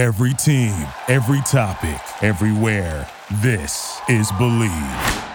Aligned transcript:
Every 0.00 0.32
team, 0.32 0.86
every 1.08 1.42
topic, 1.42 2.00
everywhere. 2.22 3.06
This 3.42 4.00
is 4.08 4.32
Bleav. 4.32 5.26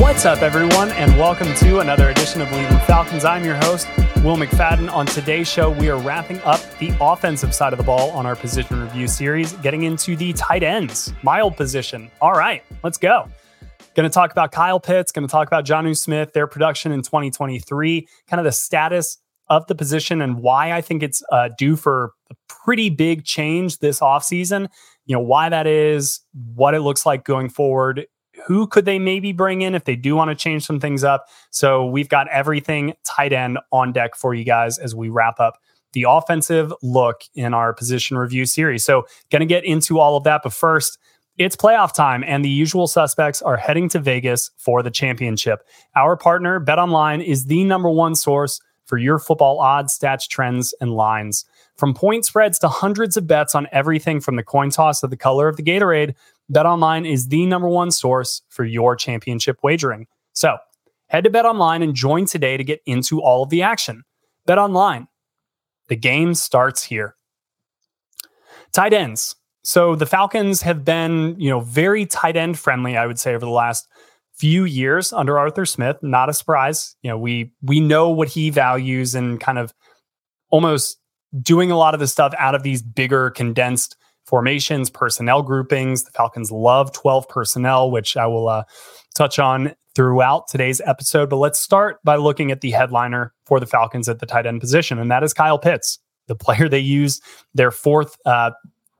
What's 0.00 0.24
up, 0.24 0.40
everyone, 0.40 0.90
and 0.92 1.18
welcome 1.18 1.54
to 1.56 1.80
another 1.80 2.08
edition 2.08 2.40
of 2.40 2.48
Bleav 2.48 2.70
in 2.70 2.78
Falcons. 2.86 3.26
I'm 3.26 3.44
your 3.44 3.56
host, 3.56 3.86
Will 4.24 4.36
McFadden. 4.36 4.92
On 4.92 5.06
today's 5.06 5.48
show, 5.48 5.70
we 5.70 5.88
are 5.90 5.98
wrapping 5.98 6.40
up 6.40 6.60
the 6.78 6.92
offensive 7.00 7.54
side 7.54 7.72
of 7.72 7.78
the 7.78 7.84
ball 7.84 8.10
on 8.10 8.26
our 8.26 8.34
position 8.34 8.80
review 8.80 9.06
series, 9.06 9.52
getting 9.54 9.84
into 9.84 10.16
the 10.16 10.32
tight 10.32 10.64
ends, 10.64 11.12
mild 11.22 11.56
position. 11.56 12.10
All 12.20 12.32
right, 12.32 12.64
let's 12.82 12.98
go. 12.98 13.28
Going 13.94 14.08
to 14.08 14.12
talk 14.12 14.32
about 14.32 14.50
Kyle 14.50 14.80
Pitts, 14.80 15.12
going 15.12 15.26
to 15.26 15.30
talk 15.30 15.46
about 15.46 15.64
Jonnu 15.64 15.96
Smith, 15.96 16.32
their 16.32 16.48
production 16.48 16.90
in 16.90 17.02
2023, 17.02 18.08
kind 18.28 18.40
of 18.40 18.44
the 18.44 18.52
status 18.52 19.18
of 19.48 19.66
the 19.68 19.74
position 19.74 20.20
and 20.20 20.40
why 20.40 20.72
I 20.72 20.80
think 20.80 21.02
it's 21.02 21.22
uh, 21.30 21.50
due 21.56 21.76
for 21.76 22.12
a 22.30 22.34
pretty 22.48 22.90
big 22.90 23.24
change 23.24 23.78
this 23.78 24.00
offseason. 24.00 24.68
You 25.06 25.14
know, 25.14 25.22
why 25.22 25.48
that 25.48 25.66
is, 25.66 26.20
what 26.54 26.74
it 26.74 26.80
looks 26.80 27.06
like 27.06 27.24
going 27.24 27.48
forward, 27.48 28.06
who 28.46 28.66
could 28.66 28.84
they 28.84 28.98
maybe 28.98 29.32
bring 29.32 29.62
in 29.62 29.74
if 29.74 29.84
they 29.84 29.96
do 29.96 30.14
want 30.14 30.30
to 30.30 30.34
change 30.34 30.64
some 30.64 30.80
things 30.80 31.04
up? 31.04 31.26
So 31.50 31.86
we've 31.86 32.08
got 32.08 32.28
everything 32.28 32.94
tight 33.04 33.32
end 33.32 33.58
on 33.72 33.92
deck 33.92 34.14
for 34.14 34.34
you 34.34 34.44
guys 34.44 34.78
as 34.78 34.94
we 34.94 35.08
wrap 35.08 35.40
up 35.40 35.58
the 35.92 36.06
offensive 36.08 36.72
look 36.82 37.22
in 37.34 37.54
our 37.54 37.72
position 37.72 38.18
review 38.18 38.44
series. 38.44 38.84
So 38.84 39.06
going 39.30 39.40
to 39.40 39.46
get 39.46 39.64
into 39.64 39.98
all 39.98 40.16
of 40.16 40.24
that, 40.24 40.42
but 40.42 40.52
first, 40.52 40.98
it's 41.38 41.54
playoff 41.54 41.94
time, 41.94 42.24
and 42.26 42.44
the 42.44 42.48
usual 42.48 42.88
suspects 42.88 43.40
are 43.42 43.56
heading 43.56 43.88
to 43.90 44.00
Vegas 44.00 44.50
for 44.56 44.82
the 44.82 44.90
championship. 44.90 45.60
Our 45.94 46.16
partner, 46.16 46.58
BetOnline, 46.58 47.24
is 47.24 47.44
the 47.44 47.62
number 47.62 47.88
one 47.88 48.16
source 48.16 48.60
for 48.86 48.98
your 48.98 49.20
football 49.20 49.60
odds, 49.60 49.96
stats, 49.96 50.26
trends, 50.28 50.74
and 50.80 50.94
lines. 50.94 51.44
From 51.76 51.94
point 51.94 52.24
spreads 52.24 52.58
to 52.58 52.68
hundreds 52.68 53.16
of 53.16 53.28
bets 53.28 53.54
on 53.54 53.68
everything 53.70 54.20
from 54.20 54.34
the 54.34 54.42
coin 54.42 54.70
toss 54.70 55.00
to 55.00 55.06
the 55.06 55.16
color 55.16 55.46
of 55.46 55.56
the 55.56 55.62
Gatorade, 55.62 56.16
BetOnline 56.52 57.10
is 57.10 57.28
the 57.28 57.46
number 57.46 57.68
one 57.68 57.90
source 57.90 58.42
for 58.48 58.64
your 58.64 58.96
championship 58.96 59.58
wagering. 59.62 60.06
So 60.32 60.56
head 61.08 61.24
to 61.24 61.30
BetOnline 61.30 61.82
and 61.82 61.94
join 61.94 62.24
today 62.24 62.56
to 62.56 62.64
get 62.64 62.80
into 62.86 63.20
all 63.20 63.42
of 63.42 63.50
the 63.50 63.62
action. 63.62 64.04
BetOnline, 64.46 65.08
the 65.88 65.96
game 65.96 66.34
starts 66.34 66.82
here. 66.82 67.16
Tight 68.72 68.92
ends. 68.92 69.36
So 69.62 69.94
the 69.94 70.06
Falcons 70.06 70.62
have 70.62 70.84
been, 70.84 71.38
you 71.38 71.50
know, 71.50 71.60
very 71.60 72.06
tight 72.06 72.36
end 72.36 72.58
friendly, 72.58 72.96
I 72.96 73.06
would 73.06 73.18
say, 73.18 73.34
over 73.34 73.44
the 73.44 73.50
last 73.50 73.86
few 74.34 74.64
years 74.64 75.12
under 75.12 75.38
Arthur 75.38 75.66
Smith. 75.66 75.98
Not 76.00 76.28
a 76.28 76.32
surprise. 76.32 76.96
You 77.02 77.10
know, 77.10 77.18
we 77.18 77.52
we 77.62 77.80
know 77.80 78.08
what 78.08 78.28
he 78.28 78.50
values 78.50 79.14
and 79.14 79.40
kind 79.40 79.58
of 79.58 79.74
almost 80.50 80.98
doing 81.42 81.70
a 81.70 81.76
lot 81.76 81.92
of 81.92 82.00
the 82.00 82.06
stuff 82.06 82.32
out 82.38 82.54
of 82.54 82.62
these 82.62 82.80
bigger 82.80 83.30
condensed 83.30 83.96
formations, 84.28 84.90
personnel 84.90 85.42
groupings. 85.42 86.04
The 86.04 86.10
Falcons 86.10 86.52
love 86.52 86.92
12 86.92 87.28
personnel, 87.28 87.90
which 87.90 88.16
I 88.16 88.26
will 88.26 88.48
uh, 88.48 88.64
touch 89.14 89.38
on 89.38 89.74
throughout 89.94 90.48
today's 90.48 90.80
episode. 90.84 91.30
But 91.30 91.36
let's 91.36 91.58
start 91.58 91.98
by 92.04 92.16
looking 92.16 92.50
at 92.50 92.60
the 92.60 92.70
headliner 92.70 93.32
for 93.46 93.58
the 93.58 93.66
Falcons 93.66 94.08
at 94.08 94.18
the 94.18 94.26
tight 94.26 94.46
end 94.46 94.60
position, 94.60 94.98
and 94.98 95.10
that 95.10 95.24
is 95.24 95.32
Kyle 95.32 95.58
Pitts, 95.58 95.98
the 96.26 96.34
player 96.36 96.68
they 96.68 96.78
used 96.78 97.22
their 97.54 97.70
fourth 97.70 98.16
uh, 98.26 98.50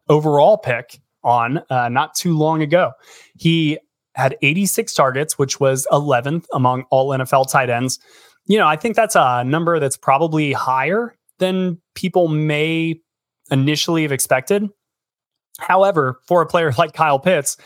overall 0.08 0.56
pick 0.56 0.98
on 1.22 1.60
uh, 1.68 1.88
not 1.88 2.14
too 2.14 2.36
long 2.36 2.62
ago. 2.62 2.92
He 3.36 3.78
had 4.14 4.36
86 4.42 4.92
targets, 4.94 5.38
which 5.38 5.60
was 5.60 5.86
11th 5.92 6.46
among 6.52 6.84
all 6.90 7.10
NFL 7.10 7.50
tight 7.50 7.70
ends. 7.70 7.98
You 8.46 8.58
know, 8.58 8.66
I 8.66 8.76
think 8.76 8.96
that's 8.96 9.14
a 9.14 9.44
number 9.44 9.78
that's 9.78 9.96
probably 9.96 10.52
higher 10.52 11.14
than 11.38 11.80
people 11.94 12.28
may 12.28 13.00
initially 13.50 14.02
have 14.02 14.12
expected. 14.12 14.68
However, 15.58 16.20
for 16.26 16.42
a 16.42 16.46
player 16.46 16.72
like 16.78 16.92
Kyle 16.92 17.18
Pitts, 17.18 17.56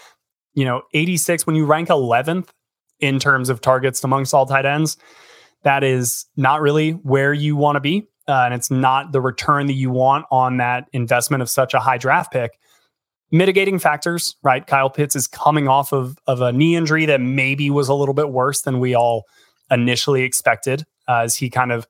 you 0.55 0.65
know, 0.65 0.83
86, 0.95 1.47
when 1.47 1.57
you 1.57 1.67
rank 1.67 1.89
11th 1.89 2.49
in 3.01 3.19
terms 3.19 3.49
of 3.49 3.61
targets 3.61 4.03
amongst 4.05 4.35
all 4.35 4.47
tight 4.47 4.67
ends, 4.67 4.97
that 5.63 5.85
is 5.85 6.27
not 6.37 6.61
really 6.61 6.93
where 6.93 7.33
you 7.33 7.57
want 7.57 7.77
to 7.77 7.81
be. 7.81 8.07
Uh, 8.29 8.43
and 8.45 8.55
it's 8.55 8.71
not 8.71 9.13
the 9.13 9.21
return 9.21 9.67
that 9.67 9.75
you 9.75 9.91
want 9.91 10.25
on 10.31 10.59
that 10.59 10.89
investment 10.93 11.43
of 11.43 11.51
such 11.51 11.75
a 11.75 11.81
high 11.81 11.99
draft 11.99 12.33
pick. 12.33 12.53
Mitigating 13.33 13.79
factors, 13.79 14.37
right? 14.43 14.67
Kyle 14.67 14.91
Pitts 14.91 15.17
is 15.17 15.27
coming 15.27 15.67
off 15.67 15.93
of, 15.93 16.19
of 16.27 16.41
a 16.41 16.53
knee 16.53 16.77
injury 16.77 17.07
that 17.07 17.21
maybe 17.21 17.71
was 17.71 17.89
a 17.89 17.95
little 17.95 18.15
bit 18.15 18.29
worse 18.31 18.63
than 18.63 18.79
we 18.79 18.95
all 18.95 19.25
initially 19.71 20.23
expected, 20.23 20.85
uh, 21.09 21.21
as 21.21 21.37
he 21.37 21.49
kind 21.49 21.73
of 21.73 21.87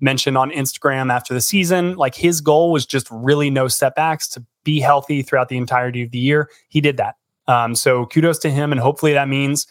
mentioned 0.00 0.36
on 0.36 0.50
Instagram 0.50 1.10
after 1.12 1.32
the 1.34 1.40
season. 1.40 1.96
Like 1.96 2.14
his 2.14 2.40
goal 2.40 2.70
was 2.72 2.86
just 2.86 3.08
really 3.10 3.50
no 3.50 3.68
setbacks 3.68 4.28
to 4.28 4.44
be 4.64 4.80
healthy 4.80 5.22
throughout 5.22 5.48
the 5.48 5.56
entirety 5.56 6.02
of 6.02 6.10
the 6.10 6.18
year. 6.18 6.50
He 6.68 6.80
did 6.80 6.96
that. 6.98 7.16
Um, 7.48 7.74
so 7.74 8.06
kudos 8.06 8.38
to 8.40 8.50
him. 8.50 8.72
And 8.72 8.80
hopefully 8.80 9.12
that 9.12 9.28
means 9.28 9.66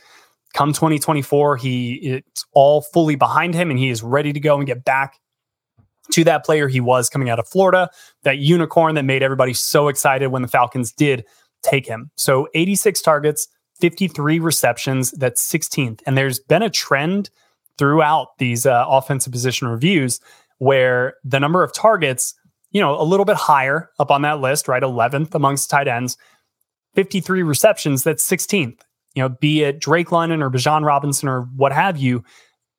come 0.54 0.72
2024, 0.72 1.58
he 1.58 1.94
it's 1.94 2.46
all 2.54 2.82
fully 2.82 3.16
behind 3.16 3.54
him 3.54 3.70
and 3.70 3.78
he 3.78 3.90
is 3.90 4.02
ready 4.02 4.32
to 4.32 4.40
go 4.40 4.58
and 4.58 4.66
get 4.66 4.86
back 4.86 5.20
to 6.12 6.24
that 6.24 6.46
player 6.46 6.68
he 6.68 6.80
was 6.80 7.10
coming 7.10 7.30
out 7.30 7.40
of 7.40 7.48
Florida, 7.48 7.90
that 8.24 8.38
unicorn 8.38 8.96
that 8.96 9.04
made 9.04 9.24
everybody 9.24 9.54
so 9.54 9.88
excited 9.88 10.28
when 10.28 10.42
the 10.42 10.48
Falcons 10.48 10.92
did 10.92 11.26
take 11.62 11.86
him. 11.86 12.12
So 12.16 12.48
86 12.54 13.02
targets, 13.02 13.48
53 13.80 14.40
receptions, 14.40 15.12
that's 15.12 15.46
16th. 15.52 16.02
And 16.06 16.18
there's 16.18 16.40
been 16.40 16.64
a 16.64 16.70
trend 16.70 17.30
throughout 17.78 18.38
these 18.38 18.66
uh, 18.66 18.86
offensive 18.88 19.32
position 19.32 19.68
reviews 19.68 20.20
where 20.60 21.16
the 21.24 21.40
number 21.40 21.64
of 21.64 21.74
targets, 21.74 22.34
you 22.72 22.82
know, 22.82 23.00
a 23.00 23.04
little 23.04 23.26
bit 23.26 23.36
higher 23.36 23.90
up 24.00 24.12
on 24.12 24.22
that 24.22 24.40
list, 24.40 24.68
right? 24.68 24.84
11th 24.84 25.34
amongst 25.36 25.70
tight 25.70 25.88
ends, 25.88 26.18
53 26.96 27.44
receptions, 27.44 28.04
that's 28.04 28.28
16th. 28.28 28.80
You 29.16 29.24
know, 29.24 29.30
be 29.30 29.64
it 29.64 29.80
Drake 29.80 30.12
London 30.12 30.42
or 30.42 30.50
Bijan 30.50 30.86
Robinson 30.86 31.30
or 31.30 31.44
what 31.56 31.72
have 31.72 31.98
you, 31.98 32.24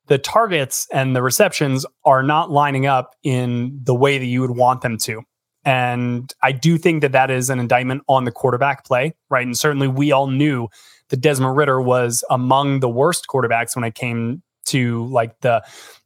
the 0.07 0.17
targets 0.17 0.87
and 0.91 1.15
the 1.15 1.21
receptions 1.21 1.85
are 2.05 2.23
not 2.23 2.51
lining 2.51 2.85
up 2.85 3.15
in 3.23 3.79
the 3.83 3.95
way 3.95 4.17
that 4.17 4.25
you 4.25 4.41
would 4.41 4.51
want 4.51 4.81
them 4.81 4.97
to. 4.99 5.21
And 5.65 6.33
I 6.43 6.53
do 6.53 6.77
think 6.77 7.01
that 7.01 7.11
that 7.11 7.29
is 7.29 7.49
an 7.49 7.59
indictment 7.59 8.03
on 8.07 8.23
the 8.23 8.31
quarterback 8.31 8.85
play, 8.85 9.13
right? 9.29 9.45
And 9.45 9.57
certainly 9.57 9.87
we 9.87 10.13
all 10.13 10.27
knew 10.27 10.69
that 11.09 11.17
Desmond 11.17 11.57
Ridder 11.57 11.81
was 11.81 12.23
among 12.29 12.79
the 12.79 12.89
worst 12.89 13.27
quarterbacks 13.27 13.75
when 13.75 13.83
it 13.83 13.95
came 13.95 14.41
to 14.67 15.05
like 15.07 15.39
the 15.41 15.63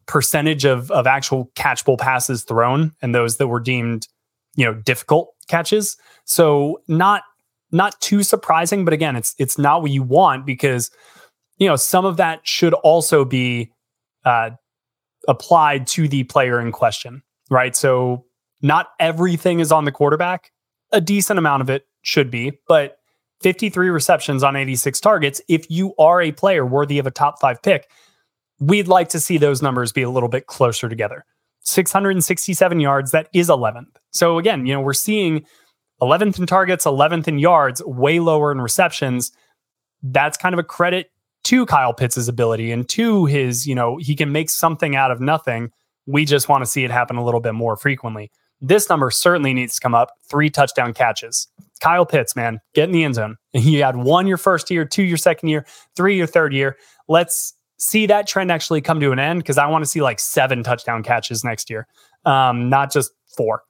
percentage 0.07 0.65
of 0.65 0.91
of 0.91 1.07
actual 1.07 1.51
catchable 1.55 1.97
passes 1.97 2.43
thrown 2.43 2.91
and 3.01 3.13
those 3.15 3.37
that 3.37 3.47
were 3.47 3.59
deemed 3.59 4.07
you 4.55 4.65
know 4.65 4.73
difficult 4.73 5.33
catches. 5.47 5.97
So 6.25 6.81
not 6.87 7.23
not 7.71 7.99
too 8.01 8.23
surprising 8.23 8.83
but 8.83 8.93
again 8.93 9.15
it's 9.15 9.35
it's 9.37 9.57
not 9.57 9.81
what 9.81 9.91
you 9.91 10.03
want 10.03 10.45
because 10.45 10.91
you 11.57 11.67
know 11.67 11.75
some 11.75 12.05
of 12.05 12.17
that 12.17 12.45
should 12.45 12.73
also 12.73 13.23
be 13.23 13.71
uh, 14.25 14.51
applied 15.27 15.87
to 15.87 16.07
the 16.07 16.23
player 16.23 16.59
in 16.59 16.71
question 16.71 17.23
right? 17.51 17.75
So 17.75 18.25
not 18.61 18.87
everything 18.99 19.59
is 19.59 19.71
on 19.71 19.85
the 19.85 19.91
quarterback. 19.91 20.51
A 20.91 21.01
decent 21.01 21.37
amount 21.37 21.61
of 21.61 21.69
it 21.69 21.85
should 22.01 22.31
be 22.31 22.59
but 22.67 22.97
53 23.41 23.89
receptions 23.89 24.43
on 24.43 24.55
86 24.55 24.99
targets 24.99 25.41
if 25.47 25.69
you 25.69 25.93
are 25.99 26.21
a 26.21 26.31
player 26.31 26.65
worthy 26.65 26.99
of 26.99 27.05
a 27.05 27.11
top 27.11 27.39
5 27.39 27.61
pick 27.61 27.89
we'd 28.61 28.87
like 28.87 29.09
to 29.09 29.19
see 29.19 29.37
those 29.37 29.61
numbers 29.61 29.91
be 29.91 30.03
a 30.03 30.09
little 30.09 30.29
bit 30.29 30.45
closer 30.45 30.87
together. 30.87 31.25
667 31.63 32.79
yards, 32.79 33.11
that 33.11 33.27
is 33.33 33.49
11th. 33.49 33.97
So 34.11 34.37
again, 34.37 34.65
you 34.65 34.73
know, 34.73 34.81
we're 34.81 34.93
seeing 34.93 35.45
11th 36.01 36.39
in 36.39 36.45
targets, 36.45 36.85
11th 36.85 37.27
in 37.27 37.39
yards, 37.39 37.83
way 37.83 38.19
lower 38.19 38.51
in 38.51 38.61
receptions. 38.61 39.31
That's 40.01 40.37
kind 40.37 40.53
of 40.53 40.59
a 40.59 40.63
credit 40.63 41.11
to 41.45 41.65
Kyle 41.65 41.93
Pitts' 41.93 42.27
ability 42.27 42.71
and 42.71 42.87
to 42.89 43.25
his, 43.25 43.67
you 43.67 43.75
know, 43.75 43.97
he 43.97 44.15
can 44.15 44.31
make 44.31 44.49
something 44.49 44.95
out 44.95 45.11
of 45.11 45.19
nothing. 45.19 45.71
We 46.05 46.25
just 46.25 46.49
want 46.49 46.63
to 46.63 46.69
see 46.69 46.83
it 46.83 46.91
happen 46.91 47.17
a 47.17 47.25
little 47.25 47.41
bit 47.41 47.53
more 47.53 47.75
frequently. 47.75 48.31
This 48.61 48.89
number 48.89 49.09
certainly 49.09 49.53
needs 49.53 49.75
to 49.75 49.81
come 49.81 49.95
up. 49.95 50.11
Three 50.29 50.49
touchdown 50.49 50.93
catches. 50.93 51.47
Kyle 51.79 52.05
Pitts, 52.05 52.35
man, 52.35 52.59
get 52.75 52.85
in 52.85 52.91
the 52.91 53.03
end 53.03 53.15
zone. 53.15 53.37
You 53.53 53.83
had 53.83 53.97
one 53.97 54.27
your 54.27 54.37
first 54.37 54.69
year, 54.71 54.85
two 54.85 55.03
your 55.03 55.17
second 55.17 55.49
year, 55.49 55.65
three 55.95 56.15
your 56.15 56.27
third 56.27 56.53
year. 56.53 56.77
Let's 57.09 57.53
see 57.81 58.05
that 58.05 58.27
trend 58.27 58.51
actually 58.51 58.79
come 58.79 58.99
to 58.99 59.11
an 59.11 59.17
end 59.17 59.39
because 59.39 59.57
I 59.57 59.65
want 59.65 59.83
to 59.83 59.89
see 59.89 60.01
like 60.01 60.19
seven 60.19 60.61
touchdown 60.61 61.01
catches 61.01 61.43
next 61.43 61.69
year, 61.69 61.87
um, 62.25 62.69
not 62.69 62.91
just 62.91 63.11
four. 63.35 63.63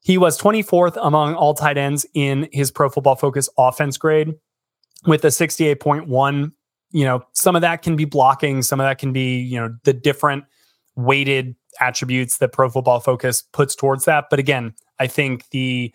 He 0.00 0.16
was 0.16 0.40
24th 0.40 0.96
among 1.02 1.34
all 1.34 1.52
tight 1.52 1.76
ends 1.76 2.06
in 2.14 2.48
his 2.50 2.70
Pro 2.70 2.88
Football 2.88 3.16
Focus 3.16 3.48
offense 3.58 3.98
grade 3.98 4.32
with 5.06 5.22
a 5.24 5.28
68.1. 5.28 6.52
You 6.92 7.04
know, 7.04 7.24
some 7.32 7.54
of 7.54 7.62
that 7.62 7.82
can 7.82 7.94
be 7.94 8.06
blocking, 8.06 8.62
some 8.62 8.80
of 8.80 8.84
that 8.84 8.98
can 8.98 9.12
be, 9.12 9.38
you 9.38 9.60
know, 9.60 9.76
the 9.84 9.92
different 9.92 10.44
weighted 10.94 11.54
attributes 11.78 12.38
that 12.38 12.52
Pro 12.52 12.70
Football 12.70 13.00
Focus 13.00 13.42
puts 13.52 13.74
towards 13.74 14.06
that. 14.06 14.26
But 14.30 14.38
again, 14.38 14.72
I 14.98 15.08
think 15.08 15.50
the 15.50 15.92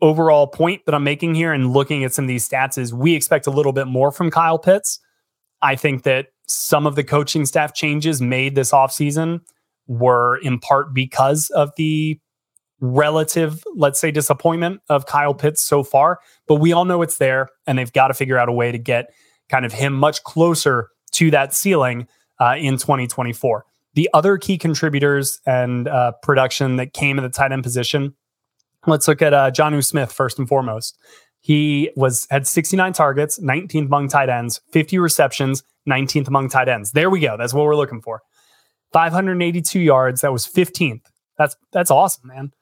overall 0.00 0.46
point 0.46 0.84
that 0.86 0.94
I'm 0.94 1.02
making 1.02 1.34
here 1.34 1.52
and 1.52 1.72
looking 1.72 2.04
at 2.04 2.14
some 2.14 2.26
of 2.26 2.28
these 2.28 2.48
stats 2.48 2.78
is 2.78 2.94
we 2.94 3.14
expect 3.14 3.48
a 3.48 3.50
little 3.50 3.72
bit 3.72 3.88
more 3.88 4.12
from 4.12 4.30
Kyle 4.30 4.58
Pitts. 4.58 5.00
I 5.62 5.74
think 5.74 6.04
that 6.04 6.26
some 6.48 6.86
of 6.86 6.94
the 6.94 7.04
coaching 7.04 7.44
staff 7.46 7.74
changes 7.74 8.20
made 8.20 8.54
this 8.54 8.72
offseason 8.72 9.40
were 9.86 10.36
in 10.38 10.58
part 10.58 10.94
because 10.94 11.50
of 11.50 11.70
the 11.76 12.18
relative, 12.80 13.62
let's 13.74 13.98
say, 13.98 14.10
disappointment 14.10 14.80
of 14.88 15.06
Kyle 15.06 15.34
Pitts 15.34 15.62
so 15.62 15.82
far. 15.82 16.20
But 16.46 16.56
we 16.56 16.72
all 16.72 16.84
know 16.84 17.02
it's 17.02 17.18
there, 17.18 17.48
and 17.66 17.78
they've 17.78 17.92
got 17.92 18.08
to 18.08 18.14
figure 18.14 18.38
out 18.38 18.48
a 18.48 18.52
way 18.52 18.70
to 18.72 18.78
get 18.78 19.12
kind 19.48 19.64
of 19.64 19.72
him 19.72 19.92
much 19.94 20.22
closer 20.24 20.90
to 21.12 21.30
that 21.30 21.54
ceiling 21.54 22.06
uh, 22.40 22.56
in 22.58 22.76
2024. 22.76 23.64
The 23.94 24.10
other 24.12 24.36
key 24.36 24.58
contributors 24.58 25.40
and 25.46 25.88
uh, 25.88 26.12
production 26.22 26.76
that 26.76 26.92
came 26.92 27.18
at 27.18 27.22
the 27.22 27.30
tight 27.30 27.52
end 27.52 27.62
position, 27.62 28.14
let's 28.86 29.08
look 29.08 29.22
at 29.22 29.32
uh, 29.32 29.50
Jonnu 29.50 29.84
Smith 29.84 30.12
first 30.12 30.38
and 30.38 30.46
foremost. 30.46 30.98
He 31.40 31.90
was 31.96 32.26
had 32.30 32.46
69 32.46 32.92
targets, 32.92 33.38
19th 33.38 33.86
among 33.86 34.08
tight 34.08 34.28
ends, 34.28 34.60
50 34.72 34.98
receptions, 34.98 35.62
19th 35.88 36.28
among 36.28 36.48
tight 36.48 36.68
ends. 36.68 36.92
There 36.92 37.10
we 37.10 37.20
go. 37.20 37.36
That's 37.36 37.54
what 37.54 37.64
we're 37.64 37.76
looking 37.76 38.00
for. 38.00 38.22
582 38.92 39.80
yards. 39.80 40.20
That 40.20 40.32
was 40.32 40.46
15th. 40.46 41.02
That's 41.38 41.56
that's 41.72 41.90
awesome, 41.90 42.28
man. 42.28 42.52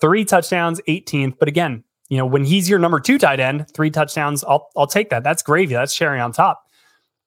Three 0.00 0.24
touchdowns, 0.24 0.80
18th. 0.88 1.38
But 1.38 1.48
again, 1.48 1.84
you 2.08 2.16
know, 2.16 2.26
when 2.26 2.44
he's 2.44 2.68
your 2.68 2.78
number 2.78 3.00
two 3.00 3.18
tight 3.18 3.40
end, 3.40 3.66
three 3.74 3.90
touchdowns, 3.90 4.44
I'll 4.44 4.68
I'll 4.76 4.86
take 4.86 5.10
that. 5.10 5.22
That's 5.22 5.42
gravy. 5.42 5.74
That's 5.74 5.94
cherry 5.94 6.20
on 6.20 6.32
top. 6.32 6.62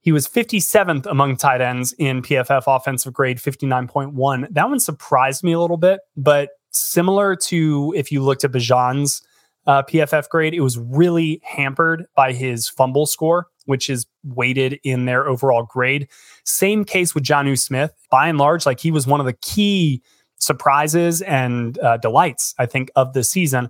He 0.01 0.11
was 0.11 0.27
57th 0.27 1.07
among 1.07 1.37
tight 1.37 1.61
ends 1.61 1.93
in 1.97 2.21
PFF 2.21 2.63
offensive 2.67 3.11
grade, 3.11 3.37
59.1. 3.37 4.47
That 4.51 4.69
one 4.69 4.79
surprised 4.79 5.43
me 5.43 5.53
a 5.53 5.59
little 5.59 5.77
bit, 5.77 5.99
but 6.15 6.49
similar 6.69 7.35
to 7.35 7.91
if 7.97 8.11
you 8.11 8.21
looked 8.21 8.43
at 8.43 8.51
Bijan's 8.51 9.23
uh, 9.67 9.83
PFF 9.83 10.29
grade, 10.29 10.53
it 10.53 10.61
was 10.61 10.77
really 10.77 11.41
hampered 11.43 12.05
by 12.15 12.33
his 12.33 12.69
fumble 12.69 13.05
score, 13.05 13.47
which 13.65 13.89
is 13.89 14.05
weighted 14.23 14.79
in 14.83 15.05
their 15.05 15.27
overall 15.27 15.63
grade. 15.63 16.07
Same 16.43 16.85
case 16.85 17.15
with 17.15 17.23
Jonnu 17.23 17.57
Smith. 17.57 17.93
By 18.11 18.27
and 18.27 18.37
large, 18.37 18.65
like 18.65 18.79
he 18.79 18.91
was 18.91 19.07
one 19.07 19.19
of 19.19 19.25
the 19.25 19.33
key 19.33 20.01
surprises 20.37 21.21
and 21.23 21.79
uh, 21.79 21.97
delights, 21.97 22.53
I 22.59 22.65
think, 22.65 22.91
of 22.95 23.13
the 23.13 23.23
season. 23.23 23.69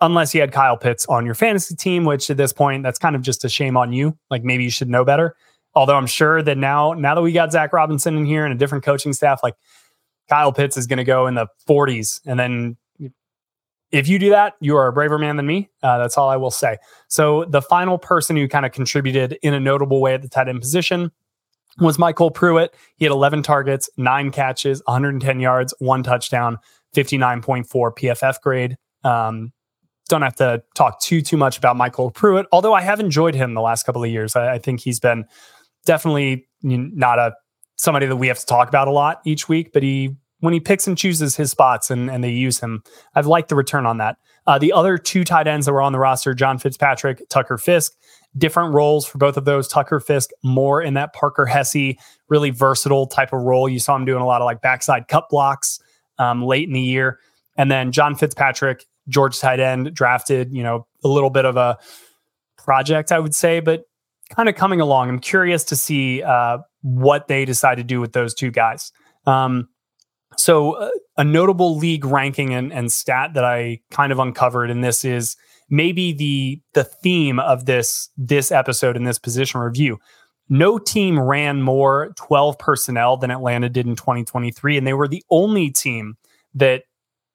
Unless 0.00 0.34
you 0.34 0.42
had 0.42 0.52
Kyle 0.52 0.76
Pitts 0.76 1.06
on 1.06 1.24
your 1.24 1.34
fantasy 1.34 1.74
team, 1.74 2.04
which 2.04 2.30
at 2.30 2.36
this 2.36 2.52
point, 2.52 2.82
that's 2.82 2.98
kind 2.98 3.16
of 3.16 3.22
just 3.22 3.44
a 3.44 3.48
shame 3.48 3.76
on 3.76 3.92
you. 3.92 4.16
Like 4.30 4.44
maybe 4.44 4.62
you 4.62 4.70
should 4.70 4.90
know 4.90 5.04
better. 5.04 5.34
Although 5.74 5.96
I'm 5.96 6.06
sure 6.06 6.42
that 6.42 6.58
now, 6.58 6.92
now 6.92 7.14
that 7.14 7.22
we 7.22 7.32
got 7.32 7.52
Zac 7.52 7.72
Robinson 7.72 8.16
in 8.16 8.26
here 8.26 8.44
and 8.44 8.52
a 8.52 8.56
different 8.56 8.84
coaching 8.84 9.12
staff, 9.12 9.40
like 9.42 9.54
Kyle 10.28 10.52
Pitts 10.52 10.76
is 10.76 10.86
going 10.86 10.98
to 10.98 11.04
go 11.04 11.26
in 11.26 11.34
the 11.34 11.46
40s. 11.68 12.20
And 12.26 12.38
then 12.38 12.76
if 13.92 14.08
you 14.08 14.18
do 14.18 14.30
that, 14.30 14.54
you 14.60 14.76
are 14.76 14.88
a 14.88 14.92
braver 14.92 15.18
man 15.18 15.36
than 15.36 15.46
me. 15.46 15.70
Uh, 15.82 15.98
that's 15.98 16.18
all 16.18 16.28
I 16.28 16.36
will 16.36 16.50
say. 16.50 16.76
So 17.08 17.44
the 17.44 17.62
final 17.62 17.98
person 17.98 18.36
who 18.36 18.48
kind 18.48 18.66
of 18.66 18.72
contributed 18.72 19.38
in 19.42 19.54
a 19.54 19.60
notable 19.60 20.00
way 20.00 20.14
at 20.14 20.22
the 20.22 20.28
tight 20.28 20.48
end 20.48 20.60
position 20.60 21.10
was 21.78 21.96
MyCole 21.96 22.34
Pruitt. 22.34 22.74
He 22.96 23.04
had 23.04 23.12
11 23.12 23.42
targets, 23.42 23.88
nine 23.96 24.30
catches, 24.30 24.82
110 24.86 25.40
yards, 25.40 25.74
one 25.78 26.02
touchdown, 26.02 26.58
59.4 26.94 27.66
PFF 27.66 28.40
grade. 28.40 28.76
Um, 29.04 29.52
don't 30.08 30.22
have 30.22 30.36
to 30.36 30.62
talk 30.74 31.00
too 31.00 31.20
too 31.20 31.36
much 31.36 31.58
about 31.58 31.76
MyCole 31.76 32.14
Pruitt, 32.14 32.46
although 32.52 32.72
I 32.72 32.80
have 32.80 33.00
enjoyed 33.00 33.34
him 33.34 33.54
the 33.54 33.60
last 33.60 33.84
couple 33.84 34.02
of 34.02 34.10
years. 34.10 34.36
I, 34.36 34.54
I 34.54 34.58
think 34.58 34.80
he's 34.80 35.00
been 35.00 35.24
definitely 35.84 36.48
not 36.62 37.18
a 37.18 37.34
somebody 37.76 38.06
that 38.06 38.16
we 38.16 38.28
have 38.28 38.38
to 38.38 38.46
talk 38.46 38.68
about 38.68 38.88
a 38.88 38.90
lot 38.90 39.20
each 39.24 39.48
week, 39.48 39.72
but 39.72 39.82
he 39.82 40.16
when 40.46 40.54
he 40.54 40.60
picks 40.60 40.86
and 40.86 40.96
chooses 40.96 41.34
his 41.34 41.50
spots 41.50 41.90
and, 41.90 42.08
and 42.08 42.22
they 42.22 42.30
use 42.30 42.60
him, 42.60 42.84
I've 43.16 43.26
liked 43.26 43.48
the 43.48 43.56
return 43.56 43.84
on 43.84 43.98
that. 43.98 44.16
Uh, 44.46 44.60
the 44.60 44.72
other 44.72 44.96
two 44.96 45.24
tight 45.24 45.48
ends 45.48 45.66
that 45.66 45.72
were 45.72 45.82
on 45.82 45.90
the 45.90 45.98
roster, 45.98 46.34
John 46.34 46.56
Fitzpatrick, 46.56 47.28
Tucker 47.28 47.58
Fisk, 47.58 47.96
different 48.38 48.72
roles 48.72 49.04
for 49.04 49.18
both 49.18 49.36
of 49.36 49.44
those. 49.44 49.66
Tucker 49.66 49.98
Fisk 49.98 50.30
more 50.44 50.80
in 50.80 50.94
that 50.94 51.12
Parker 51.12 51.46
Hesse, 51.46 51.96
really 52.28 52.50
versatile 52.50 53.08
type 53.08 53.32
of 53.32 53.40
role. 53.42 53.68
You 53.68 53.80
saw 53.80 53.96
him 53.96 54.04
doing 54.04 54.22
a 54.22 54.24
lot 54.24 54.40
of 54.40 54.44
like 54.44 54.60
backside 54.60 55.08
cut 55.08 55.28
blocks 55.30 55.80
um, 56.20 56.44
late 56.44 56.68
in 56.68 56.74
the 56.74 56.80
year. 56.80 57.18
And 57.56 57.68
then 57.68 57.90
John 57.90 58.14
Fitzpatrick, 58.14 58.84
Georgia 59.08 59.40
tight 59.40 59.58
end, 59.58 59.92
drafted, 59.94 60.54
you 60.54 60.62
know, 60.62 60.86
a 61.02 61.08
little 61.08 61.30
bit 61.30 61.44
of 61.44 61.56
a 61.56 61.76
project, 62.56 63.10
I 63.10 63.18
would 63.18 63.34
say, 63.34 63.58
but 63.58 63.82
kind 64.30 64.48
of 64.48 64.54
coming 64.54 64.80
along. 64.80 65.08
I'm 65.08 65.18
curious 65.18 65.64
to 65.64 65.74
see 65.74 66.22
uh, 66.22 66.58
what 66.82 67.26
they 67.26 67.44
decide 67.44 67.78
to 67.78 67.84
do 67.84 68.00
with 68.00 68.12
those 68.12 68.32
two 68.32 68.52
guys. 68.52 68.92
Um, 69.26 69.68
so, 70.46 70.74
uh, 70.74 70.90
a 71.16 71.24
notable 71.24 71.76
league 71.76 72.04
ranking 72.04 72.54
and, 72.54 72.72
and 72.72 72.92
stat 72.92 73.34
that 73.34 73.42
I 73.42 73.80
kind 73.90 74.12
of 74.12 74.20
uncovered 74.20 74.70
in 74.70 74.80
this 74.80 75.04
is 75.04 75.36
maybe 75.70 76.12
the 76.12 76.60
the 76.72 76.84
theme 76.84 77.40
of 77.40 77.66
this 77.66 78.10
this 78.16 78.52
episode 78.52 78.96
in 78.96 79.02
this 79.02 79.18
position 79.18 79.58
review. 79.58 79.98
No 80.48 80.78
team 80.78 81.18
ran 81.18 81.62
more 81.62 82.12
12 82.16 82.60
personnel 82.60 83.16
than 83.16 83.32
Atlanta 83.32 83.68
did 83.68 83.88
in 83.88 83.96
2023, 83.96 84.78
and 84.78 84.86
they 84.86 84.92
were 84.92 85.08
the 85.08 85.24
only 85.30 85.68
team 85.68 86.16
that 86.54 86.84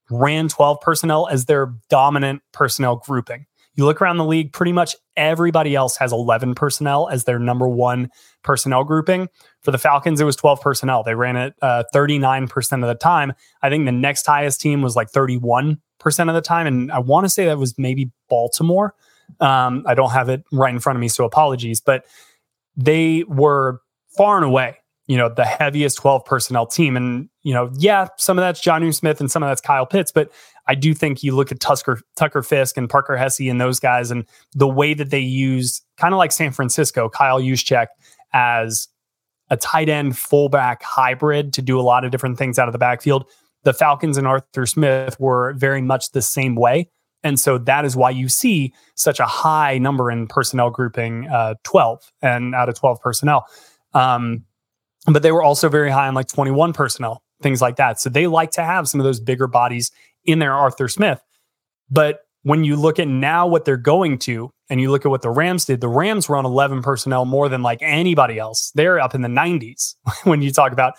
ran 0.10 0.48
12 0.48 0.80
personnel 0.80 1.28
as 1.28 1.48
their 1.48 1.74
dominant 1.90 2.42
personnel 2.54 2.96
grouping. 2.96 3.46
You 3.76 3.84
look 3.84 4.02
around 4.02 4.20
the 4.20 4.26
league, 4.26 4.54
pretty 4.54 4.72
much 4.72 4.96
everybody 5.16 5.76
else 5.76 5.98
has 5.98 6.12
11 6.12 6.56
personnel 6.56 7.10
as 7.10 7.24
their 7.24 7.40
number 7.40 7.68
one 7.68 8.10
personnel 8.44 8.84
grouping. 8.84 9.28
For 9.62 9.72
the 9.72 9.78
Falcons, 9.78 10.20
it 10.20 10.24
was 10.24 10.36
12 10.36 10.62
personnel. 10.62 11.04
They 11.04 11.16
ran 11.16 11.36
it 11.36 11.54
uh, 11.62 11.84
39% 11.94 12.74
of 12.82 12.88
the 12.88 12.96
time. 12.96 13.34
I 13.62 13.70
think 13.70 13.86
the 13.86 13.92
next 13.92 14.26
highest 14.26 14.62
team 14.62 14.82
was 14.82 14.96
like 14.96 15.12
31% 15.12 15.78
of 16.02 16.34
the 16.34 16.42
time. 16.42 16.68
And 16.68 16.92
I 16.92 17.00
want 17.00 17.26
to 17.26 17.30
say 17.30 17.46
that 17.46 17.58
was 17.58 17.78
maybe 17.78 18.12
Baltimore. 18.30 18.96
Um, 19.40 19.84
I 19.88 19.94
don't 19.94 20.12
have 20.12 20.30
it 20.30 20.44
right 20.52 20.74
in 20.74 20.80
front 20.80 20.98
of 20.98 21.02
me, 21.02 21.08
so 21.08 21.26
apologies. 21.26 21.82
But 21.82 22.06
they 22.76 23.24
were 23.28 23.82
far 24.18 24.38
and 24.38 24.46
away 24.46 24.78
you 25.12 25.18
know, 25.18 25.28
the 25.28 25.44
heaviest 25.44 25.98
12 25.98 26.24
personnel 26.24 26.66
team. 26.66 26.96
And, 26.96 27.28
you 27.44 27.54
know, 27.54 27.70
yeah, 27.78 28.08
some 28.18 28.38
of 28.38 28.44
that's 28.44 28.62
Jonnu 28.62 28.96
Smith 28.96 29.20
and 29.20 29.30
some 29.30 29.44
of 29.44 29.50
that's 29.50 29.60
Kyle 29.60 29.86
Pitts, 29.86 30.10
but 30.10 30.32
I 30.72 30.76
do 30.76 30.94
think 30.94 31.22
you 31.22 31.36
look 31.36 31.52
at 31.52 31.60
Tucker, 31.60 32.00
Tucker 32.16 32.42
Fisk 32.42 32.78
and 32.78 32.90
Parker 32.90 33.18
Hesse 33.18 33.42
and 33.42 33.60
those 33.60 33.78
guys 33.78 34.10
and 34.10 34.24
the 34.54 34.70
way 34.70 34.94
that 34.94 35.10
they 35.10 35.20
use 35.20 35.82
kind 35.98 36.14
of 36.14 36.18
like 36.18 36.32
San 36.32 36.54
Francisco, 36.54 37.10
Kyle 37.10 37.42
Juszczyk 37.42 37.88
as 38.32 38.88
a 39.50 39.58
tight 39.58 39.90
end 39.90 40.18
fullback 40.18 40.82
hybrid 40.82 41.52
to 41.56 41.62
do 41.62 41.78
a 41.78 41.84
lot 41.84 42.06
of 42.06 42.12
different 42.12 42.38
things 42.38 42.58
out 42.58 42.70
of 42.70 42.72
the 42.72 42.78
backfield. 42.78 43.26
The 43.64 43.74
Falcons 43.74 44.18
and 44.18 44.26
Arthur 44.26 44.66
Smith 44.66 45.20
were 45.20 45.52
very 45.58 45.82
much 45.82 46.12
the 46.12 46.22
same 46.22 46.56
way. 46.56 46.90
And 47.22 47.38
so 47.38 47.58
that 47.58 47.84
is 47.84 47.98
why 47.98 48.12
you 48.12 48.30
see 48.30 48.74
such 48.96 49.20
a 49.20 49.26
high 49.26 49.78
number 49.78 50.10
in 50.10 50.26
personnel 50.26 50.70
grouping 50.70 51.28
uh, 51.28 51.56
12 51.66 52.14
and 52.22 52.56
out 52.56 52.70
of 52.70 52.76
12 52.76 53.02
personnel. 53.02 53.46
Um, 53.94 54.46
but 55.06 55.22
they 55.22 55.34
were 55.34 55.44
also 55.44 55.68
very 55.68 55.92
high 55.92 56.08
on 56.08 56.14
like 56.14 56.30
21 56.30 56.72
personnel, 56.72 57.24
things 57.42 57.62
like 57.62 57.76
that. 57.76 58.00
So 58.00 58.10
they 58.10 58.26
like 58.26 58.52
to 58.52 58.64
have 58.64 58.88
some 58.88 59.02
of 59.02 59.04
those 59.04 59.20
bigger 59.20 59.48
bodies 59.48 59.92
in 60.26 60.40
there, 60.40 60.54
Arthur 60.54 60.88
Smith. 60.88 61.22
But 61.90 62.22
when 62.44 62.64
you 62.64 62.76
look 62.76 63.00
at 63.00 63.08
now 63.08 63.48
what 63.48 63.66
they're 63.66 63.78
going 63.78 64.18
to, 64.20 64.52
and 64.70 64.80
you 64.80 64.90
look 64.90 65.06
at 65.06 65.10
what 65.10 65.22
the 65.22 65.30
Rams 65.30 65.66
did, 65.66 65.82
the 65.82 65.90
Rams 65.90 66.30
were 66.30 66.38
on 66.38 66.46
11 66.46 66.82
personnel 66.82 67.26
more 67.26 67.50
than 67.50 67.62
like 67.62 67.80
anybody 67.82 68.40
else. 68.40 68.72
They're 68.74 69.00
up 69.00 69.14
in 69.14 69.22
the 69.22 69.28
90s 69.28 69.96
when 70.24 70.42
you 70.42 70.52
talk 70.52 70.72
about 70.72 70.94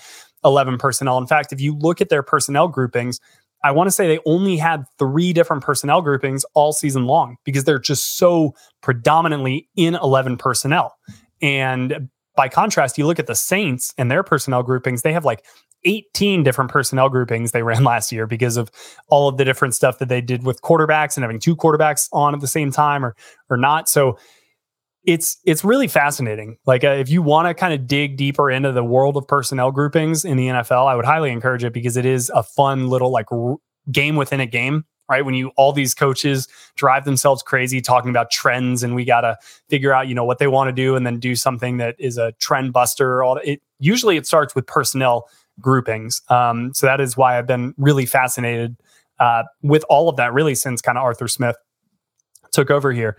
11 0.44 0.78
personnel. 0.78 1.18
In 1.18 1.26
fact, 1.26 1.52
if 1.52 1.60
you 1.60 1.76
look 1.76 2.00
at 2.00 2.08
their 2.08 2.22
personnel 2.22 2.68
groupings, 2.68 3.18
I 3.64 3.70
want 3.70 3.86
to 3.86 3.92
say 3.92 4.08
they 4.08 4.20
only 4.26 4.56
had 4.56 4.84
three 4.98 5.32
different 5.32 5.62
personnel 5.62 6.02
groupings 6.02 6.44
all 6.54 6.72
season 6.72 7.06
long 7.06 7.36
because 7.44 7.64
they're 7.64 7.78
just 7.78 8.16
so 8.16 8.54
predominantly 8.82 9.68
in 9.76 9.94
11 9.94 10.36
personnel. 10.36 10.96
And 11.40 12.08
by 12.36 12.48
contrast, 12.48 12.98
you 12.98 13.06
look 13.06 13.18
at 13.18 13.26
the 13.26 13.34
Saints 13.34 13.94
and 13.96 14.10
their 14.10 14.22
personnel 14.22 14.62
groupings, 14.62 15.02
they 15.02 15.12
have 15.12 15.24
like 15.24 15.44
18 15.84 16.42
different 16.42 16.70
personnel 16.70 17.08
groupings 17.08 17.52
they 17.52 17.62
ran 17.62 17.84
last 17.92 18.12
year 18.12 18.26
because 18.26 18.56
of 18.56 18.70
all 19.08 19.28
of 19.28 19.36
the 19.36 19.44
different 19.44 19.74
stuff 19.74 19.98
that 19.98 20.08
they 20.08 20.20
did 20.20 20.44
with 20.44 20.62
quarterbacks 20.62 21.16
and 21.16 21.24
having 21.24 21.38
two 21.38 21.56
quarterbacks 21.56 22.08
on 22.12 22.34
at 22.34 22.40
the 22.40 22.46
same 22.46 22.70
time 22.70 23.04
or 23.04 23.14
or 23.50 23.56
not. 23.56 23.88
So 23.88 24.18
it's 25.04 25.38
it's 25.44 25.64
really 25.64 25.88
fascinating. 25.88 26.58
Like 26.66 26.84
uh, 26.84 26.90
if 26.90 27.08
you 27.08 27.22
want 27.22 27.48
to 27.48 27.54
kind 27.54 27.74
of 27.74 27.86
dig 27.86 28.16
deeper 28.16 28.50
into 28.50 28.72
the 28.72 28.84
world 28.84 29.16
of 29.16 29.26
personnel 29.26 29.72
groupings 29.72 30.24
in 30.24 30.36
the 30.36 30.48
NFL, 30.48 30.86
I 30.86 30.94
would 30.94 31.04
highly 31.04 31.30
encourage 31.30 31.64
it 31.64 31.72
because 31.72 31.96
it 31.96 32.06
is 32.06 32.30
a 32.34 32.42
fun 32.42 32.88
little 32.88 33.10
like 33.10 33.30
r- 33.32 33.56
game 33.90 34.16
within 34.16 34.40
a 34.40 34.46
game 34.46 34.84
right? 35.08 35.26
When 35.26 35.34
you 35.34 35.50
all 35.56 35.72
these 35.72 35.94
coaches 35.94 36.48
drive 36.74 37.04
themselves 37.04 37.42
crazy 37.42 37.82
talking 37.82 38.08
about 38.08 38.30
trends 38.30 38.82
and 38.82 38.94
we 38.94 39.04
got 39.04 39.22
to 39.22 39.36
figure 39.68 39.92
out, 39.92 40.08
you 40.08 40.14
know, 40.14 40.24
what 40.24 40.38
they 40.38 40.46
want 40.46 40.68
to 40.68 40.72
do 40.72 40.96
and 40.96 41.04
then 41.04 41.18
do 41.18 41.36
something 41.36 41.76
that 41.76 41.96
is 41.98 42.16
a 42.16 42.32
trend 42.32 42.72
buster. 42.72 43.22
All 43.22 43.38
it 43.44 43.60
usually 43.78 44.16
it 44.16 44.26
starts 44.26 44.54
with 44.54 44.66
personnel 44.66 45.28
groupings. 45.60 46.22
Um, 46.28 46.72
so 46.74 46.86
that 46.86 47.00
is 47.00 47.16
why 47.16 47.38
I've 47.38 47.46
been 47.46 47.74
really 47.76 48.06
fascinated 48.06 48.76
uh, 49.18 49.44
with 49.62 49.84
all 49.88 50.08
of 50.08 50.16
that 50.16 50.32
really 50.32 50.54
since 50.54 50.80
kind 50.80 50.98
of 50.98 51.04
Arthur 51.04 51.28
Smith 51.28 51.56
took 52.50 52.70
over 52.70 52.92
here. 52.92 53.16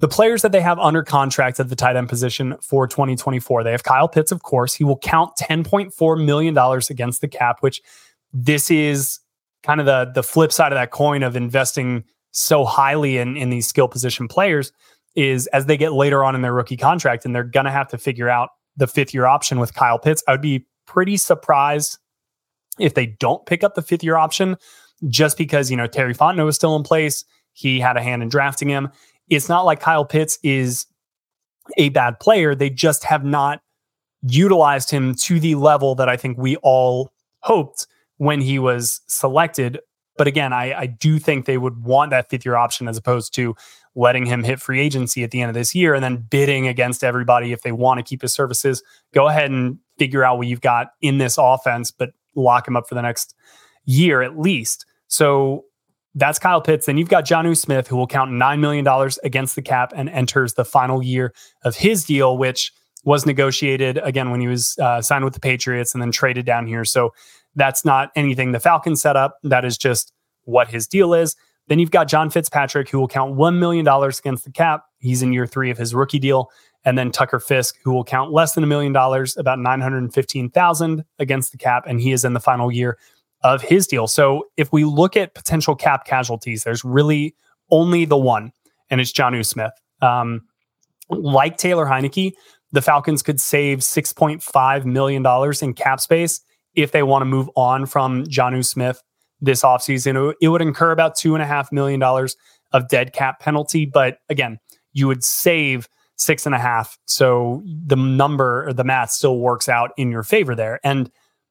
The 0.00 0.06
players 0.06 0.42
that 0.42 0.52
they 0.52 0.60
have 0.60 0.78
under 0.78 1.02
contract 1.02 1.58
at 1.58 1.68
the 1.68 1.74
tight 1.74 1.96
end 1.96 2.08
position 2.08 2.56
for 2.62 2.86
2024, 2.86 3.64
they 3.64 3.72
have 3.72 3.82
Kyle 3.82 4.08
Pitts, 4.08 4.30
of 4.30 4.42
course. 4.42 4.72
He 4.74 4.84
will 4.84 4.98
count 4.98 5.32
$10.4 5.40 6.24
million 6.24 6.56
against 6.88 7.20
the 7.20 7.26
cap, 7.26 7.58
which 7.60 7.82
this 8.32 8.70
is 8.70 9.18
kind 9.64 9.80
of 9.80 9.86
the, 9.86 10.12
the 10.14 10.22
flip 10.22 10.52
side 10.52 10.70
of 10.70 10.76
that 10.76 10.92
coin 10.92 11.24
of 11.24 11.34
investing 11.34 12.04
so 12.30 12.64
highly 12.64 13.18
in, 13.18 13.36
in 13.36 13.50
these 13.50 13.66
skill 13.66 13.88
position 13.88 14.28
players 14.28 14.72
is 15.18 15.48
as 15.48 15.66
they 15.66 15.76
get 15.76 15.92
later 15.92 16.22
on 16.22 16.36
in 16.36 16.42
their 16.42 16.54
rookie 16.54 16.76
contract 16.76 17.24
and 17.24 17.34
they're 17.34 17.42
going 17.42 17.66
to 17.66 17.72
have 17.72 17.88
to 17.88 17.98
figure 17.98 18.28
out 18.28 18.50
the 18.76 18.86
fifth 18.86 19.12
year 19.12 19.26
option 19.26 19.58
with 19.58 19.74
Kyle 19.74 19.98
Pitts. 19.98 20.22
I 20.28 20.30
would 20.30 20.40
be 20.40 20.64
pretty 20.86 21.16
surprised 21.16 21.98
if 22.78 22.94
they 22.94 23.06
don't 23.06 23.44
pick 23.44 23.64
up 23.64 23.74
the 23.74 23.82
fifth 23.82 24.04
year 24.04 24.16
option 24.16 24.56
just 25.08 25.36
because, 25.36 25.72
you 25.72 25.76
know, 25.76 25.88
Terry 25.88 26.14
Fontenot 26.14 26.48
is 26.48 26.54
still 26.54 26.76
in 26.76 26.84
place. 26.84 27.24
He 27.52 27.80
had 27.80 27.96
a 27.96 28.02
hand 28.02 28.22
in 28.22 28.28
drafting 28.28 28.68
him. 28.68 28.90
It's 29.28 29.48
not 29.48 29.64
like 29.64 29.80
Kyle 29.80 30.04
Pitts 30.04 30.38
is 30.44 30.86
a 31.76 31.88
bad 31.88 32.20
player. 32.20 32.54
They 32.54 32.70
just 32.70 33.02
have 33.02 33.24
not 33.24 33.60
utilized 34.22 34.90
him 34.90 35.16
to 35.16 35.40
the 35.40 35.56
level 35.56 35.96
that 35.96 36.08
I 36.08 36.16
think 36.16 36.38
we 36.38 36.56
all 36.56 37.12
hoped 37.40 37.88
when 38.18 38.40
he 38.40 38.60
was 38.60 39.00
selected. 39.08 39.80
But 40.16 40.28
again, 40.28 40.52
I, 40.52 40.74
I 40.74 40.86
do 40.86 41.18
think 41.18 41.44
they 41.44 41.58
would 41.58 41.82
want 41.84 42.10
that 42.10 42.30
fifth 42.30 42.44
year 42.44 42.56
option 42.56 42.86
as 42.86 42.96
opposed 42.96 43.34
to 43.34 43.56
letting 43.98 44.24
him 44.24 44.44
hit 44.44 44.60
free 44.60 44.78
agency 44.78 45.24
at 45.24 45.32
the 45.32 45.42
end 45.42 45.48
of 45.48 45.54
this 45.54 45.74
year 45.74 45.92
and 45.92 46.04
then 46.04 46.16
bidding 46.30 46.68
against 46.68 47.02
everybody 47.02 47.50
if 47.50 47.62
they 47.62 47.72
want 47.72 47.98
to 47.98 48.02
keep 48.04 48.22
his 48.22 48.32
services. 48.32 48.80
Go 49.12 49.26
ahead 49.26 49.50
and 49.50 49.76
figure 49.98 50.22
out 50.22 50.38
what 50.38 50.46
you've 50.46 50.60
got 50.60 50.92
in 51.00 51.18
this 51.18 51.36
offense, 51.36 51.90
but 51.90 52.10
lock 52.36 52.68
him 52.68 52.76
up 52.76 52.88
for 52.88 52.94
the 52.94 53.02
next 53.02 53.34
year 53.86 54.22
at 54.22 54.38
least. 54.38 54.86
So 55.08 55.64
that's 56.14 56.38
Kyle 56.38 56.60
Pitts. 56.60 56.86
Then 56.86 56.96
you've 56.96 57.08
got 57.08 57.24
Jonnu 57.24 57.56
Smith, 57.56 57.88
who 57.88 57.96
will 57.96 58.06
count 58.06 58.30
$9 58.30 58.60
million 58.60 58.86
against 59.24 59.56
the 59.56 59.62
cap 59.62 59.92
and 59.96 60.08
enters 60.08 60.54
the 60.54 60.64
final 60.64 61.02
year 61.02 61.34
of 61.64 61.74
his 61.74 62.04
deal, 62.04 62.38
which 62.38 62.72
was 63.04 63.26
negotiated 63.26 63.98
again 64.04 64.30
when 64.30 64.40
he 64.40 64.46
was 64.46 64.78
uh, 64.78 65.02
signed 65.02 65.24
with 65.24 65.34
the 65.34 65.40
Patriots 65.40 65.92
and 65.92 66.00
then 66.00 66.12
traded 66.12 66.46
down 66.46 66.68
here. 66.68 66.84
So 66.84 67.12
that's 67.56 67.84
not 67.84 68.12
anything 68.14 68.52
the 68.52 68.60
Falcons 68.60 69.02
set 69.02 69.16
up. 69.16 69.38
That 69.42 69.64
is 69.64 69.76
just 69.76 70.12
what 70.44 70.68
his 70.68 70.86
deal 70.86 71.14
is. 71.14 71.34
Then 71.68 71.78
you've 71.78 71.90
got 71.90 72.08
John 72.08 72.30
Fitzpatrick, 72.30 72.88
who 72.88 72.98
will 72.98 73.08
count 73.08 73.36
$1 73.36 73.58
million 73.58 73.86
against 73.86 74.44
the 74.44 74.50
cap. 74.50 74.84
He's 74.98 75.22
in 75.22 75.32
year 75.32 75.46
three 75.46 75.70
of 75.70 75.78
his 75.78 75.94
rookie 75.94 76.18
deal. 76.18 76.50
And 76.84 76.96
then 76.96 77.10
Tucker 77.10 77.40
Fisk, 77.40 77.76
who 77.84 77.92
will 77.92 78.04
count 78.04 78.32
less 78.32 78.54
than 78.54 78.64
a 78.64 78.66
million 78.66 78.92
dollars, 78.92 79.36
about 79.36 79.58
915,000 79.58 81.04
against 81.18 81.52
the 81.52 81.58
cap. 81.58 81.84
And 81.86 82.00
he 82.00 82.12
is 82.12 82.24
in 82.24 82.32
the 82.32 82.40
final 82.40 82.72
year 82.72 82.98
of 83.42 83.62
his 83.62 83.86
deal. 83.86 84.06
So 84.06 84.46
if 84.56 84.72
we 84.72 84.84
look 84.84 85.16
at 85.16 85.34
potential 85.34 85.76
cap 85.76 86.04
casualties, 86.06 86.64
there's 86.64 86.84
really 86.84 87.34
only 87.70 88.04
the 88.04 88.16
one, 88.16 88.52
and 88.90 89.00
it's 89.00 89.12
Jonnu 89.12 89.44
Smith. 89.44 89.72
Um, 90.00 90.42
like 91.10 91.56
Taylor 91.56 91.86
Heinicke, 91.86 92.32
the 92.72 92.82
Falcons 92.82 93.22
could 93.22 93.40
save 93.40 93.78
$6.5 93.78 94.84
million 94.84 95.24
in 95.62 95.74
cap 95.74 96.00
space 96.00 96.40
if 96.74 96.92
they 96.92 97.02
want 97.02 97.22
to 97.22 97.26
move 97.26 97.48
on 97.56 97.86
from 97.86 98.24
Jonnu 98.24 98.64
Smith 98.64 99.02
this 99.40 99.62
offseason. 99.62 100.34
It 100.40 100.48
would 100.48 100.62
incur 100.62 100.90
about 100.90 101.16
$2.5 101.16 101.72
million 101.72 102.02
of 102.72 102.88
dead 102.88 103.12
cap 103.12 103.40
penalty. 103.40 103.86
But 103.86 104.18
again, 104.28 104.58
you 104.92 105.06
would 105.06 105.24
save 105.24 105.88
six 106.16 106.46
and 106.46 106.54
a 106.54 106.58
half. 106.58 106.98
So 107.06 107.62
the 107.64 107.96
number 107.96 108.66
or 108.66 108.72
the 108.72 108.84
math 108.84 109.10
still 109.10 109.38
works 109.38 109.68
out 109.68 109.92
in 109.96 110.10
your 110.10 110.22
favor 110.22 110.54
there. 110.54 110.80
And 110.82 111.10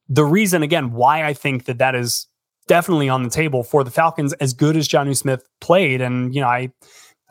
the 0.10 0.26
reason, 0.26 0.64
again, 0.64 0.92
why 0.92 1.26
I 1.26 1.34
think 1.34 1.66
that 1.66 1.78
that 1.80 1.96
is 1.96 2.28
definitely 2.68 3.10
on 3.10 3.24
the 3.24 3.30
table 3.30 3.64
for 3.64 3.84
the 3.84 3.92
Falcons, 3.92 4.34
as 4.34 4.54
good 4.54 4.76
as 4.78 4.88
Jonnu 4.88 5.16
Smith 5.16 5.44
played, 5.62 6.02
and 6.02 6.34
you 6.36 6.42
know, 6.42 6.48
I 6.48 6.72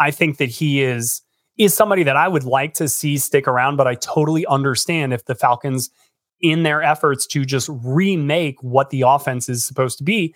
I 0.01 0.11
think 0.11 0.39
that 0.39 0.49
he 0.49 0.83
is 0.83 1.23
is 1.59 1.75
somebody 1.75 2.03
that 2.03 2.17
I 2.17 2.29
would 2.29 2.45
like 2.45 2.75
to 2.75 2.89
see 2.89 3.17
stick 3.17 3.49
around, 3.49 3.77
but 3.77 3.87
I 3.87 3.95
totally 3.95 4.45
understand 4.47 5.15
if 5.15 5.25
the 5.25 5.35
Falcons, 5.35 5.91
in 6.41 6.63
their 6.63 6.83
efforts 6.83 7.27
to 7.29 7.45
just 7.45 7.69
remake 7.85 8.63
what 8.63 8.91
the 8.91 9.03
offense 9.03 9.49
is 9.49 9.65
supposed 9.65 9.99
to 9.99 10.05
be, 10.05 10.35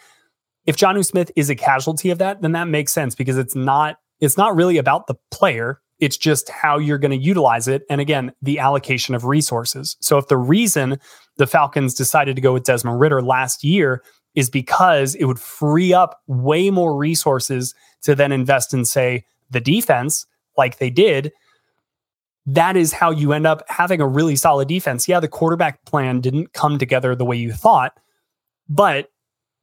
if 0.66 0.76
Jonnu 0.76 1.04
Smith 1.04 1.30
is 1.36 1.50
a 1.50 1.54
casualty 1.54 2.10
of 2.10 2.18
that, 2.18 2.42
then 2.42 2.52
that 2.52 2.68
makes 2.68 2.92
sense 2.92 3.14
because 3.14 3.38
it's 3.38 3.54
not 3.54 3.96
it's 4.20 4.36
not 4.36 4.54
really 4.54 4.76
about 4.76 5.06
the 5.06 5.14
player. 5.30 5.80
It's 5.98 6.16
just 6.16 6.48
how 6.50 6.78
you're 6.78 6.98
going 6.98 7.18
to 7.18 7.24
utilize 7.24 7.68
it. 7.68 7.82
And 7.88 8.00
again, 8.00 8.32
the 8.42 8.58
allocation 8.58 9.14
of 9.14 9.24
resources. 9.24 9.96
So 10.00 10.18
if 10.18 10.28
the 10.28 10.36
reason 10.36 10.98
the 11.36 11.46
Falcons 11.46 11.94
decided 11.94 12.36
to 12.36 12.42
go 12.42 12.52
with 12.52 12.64
Desmond 12.64 13.00
Ridder 13.00 13.22
last 13.22 13.64
year 13.64 14.02
is 14.34 14.50
because 14.50 15.14
it 15.14 15.24
would 15.24 15.38
free 15.38 15.92
up 15.92 16.20
way 16.26 16.70
more 16.70 16.96
resources 16.96 17.74
to 18.02 18.14
then 18.14 18.30
invest 18.30 18.72
in, 18.72 18.84
say, 18.84 19.24
the 19.50 19.60
defense, 19.60 20.26
like 20.56 20.78
they 20.78 20.90
did. 20.90 21.32
That 22.46 22.76
is 22.76 22.92
how 22.92 23.10
you 23.10 23.32
end 23.32 23.46
up 23.46 23.62
having 23.68 24.00
a 24.00 24.08
really 24.08 24.36
solid 24.36 24.68
defense. 24.68 25.06
Yeah, 25.08 25.20
the 25.20 25.28
quarterback 25.28 25.84
plan 25.84 26.20
didn't 26.20 26.52
come 26.52 26.78
together 26.78 27.14
the 27.14 27.24
way 27.24 27.36
you 27.36 27.52
thought, 27.52 27.98
but 28.68 29.10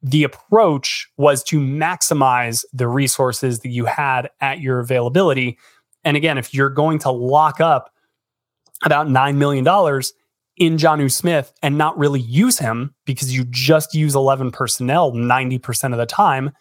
the 0.00 0.22
approach 0.22 1.08
was 1.16 1.42
to 1.42 1.58
maximize 1.58 2.64
the 2.72 2.86
resources 2.86 3.60
that 3.60 3.70
you 3.70 3.84
had 3.84 4.30
at 4.40 4.60
your 4.60 4.78
availability 4.78 5.58
and 6.04 6.16
again, 6.16 6.38
if 6.38 6.54
you're 6.54 6.70
going 6.70 6.98
to 7.00 7.10
lock 7.10 7.60
up 7.60 7.92
about 8.84 9.08
$9 9.08 9.36
million 9.36 9.64
in 10.56 10.76
Jonnu 10.76 11.12
Smith 11.12 11.52
and 11.62 11.76
not 11.76 11.98
really 11.98 12.20
use 12.20 12.58
him 12.58 12.94
because 13.04 13.34
you 13.34 13.44
just 13.50 13.94
use 13.94 14.14
11 14.14 14.50
personnel 14.50 15.12
90% 15.12 15.92
of 15.92 15.98
the 15.98 16.06
time, 16.06 16.52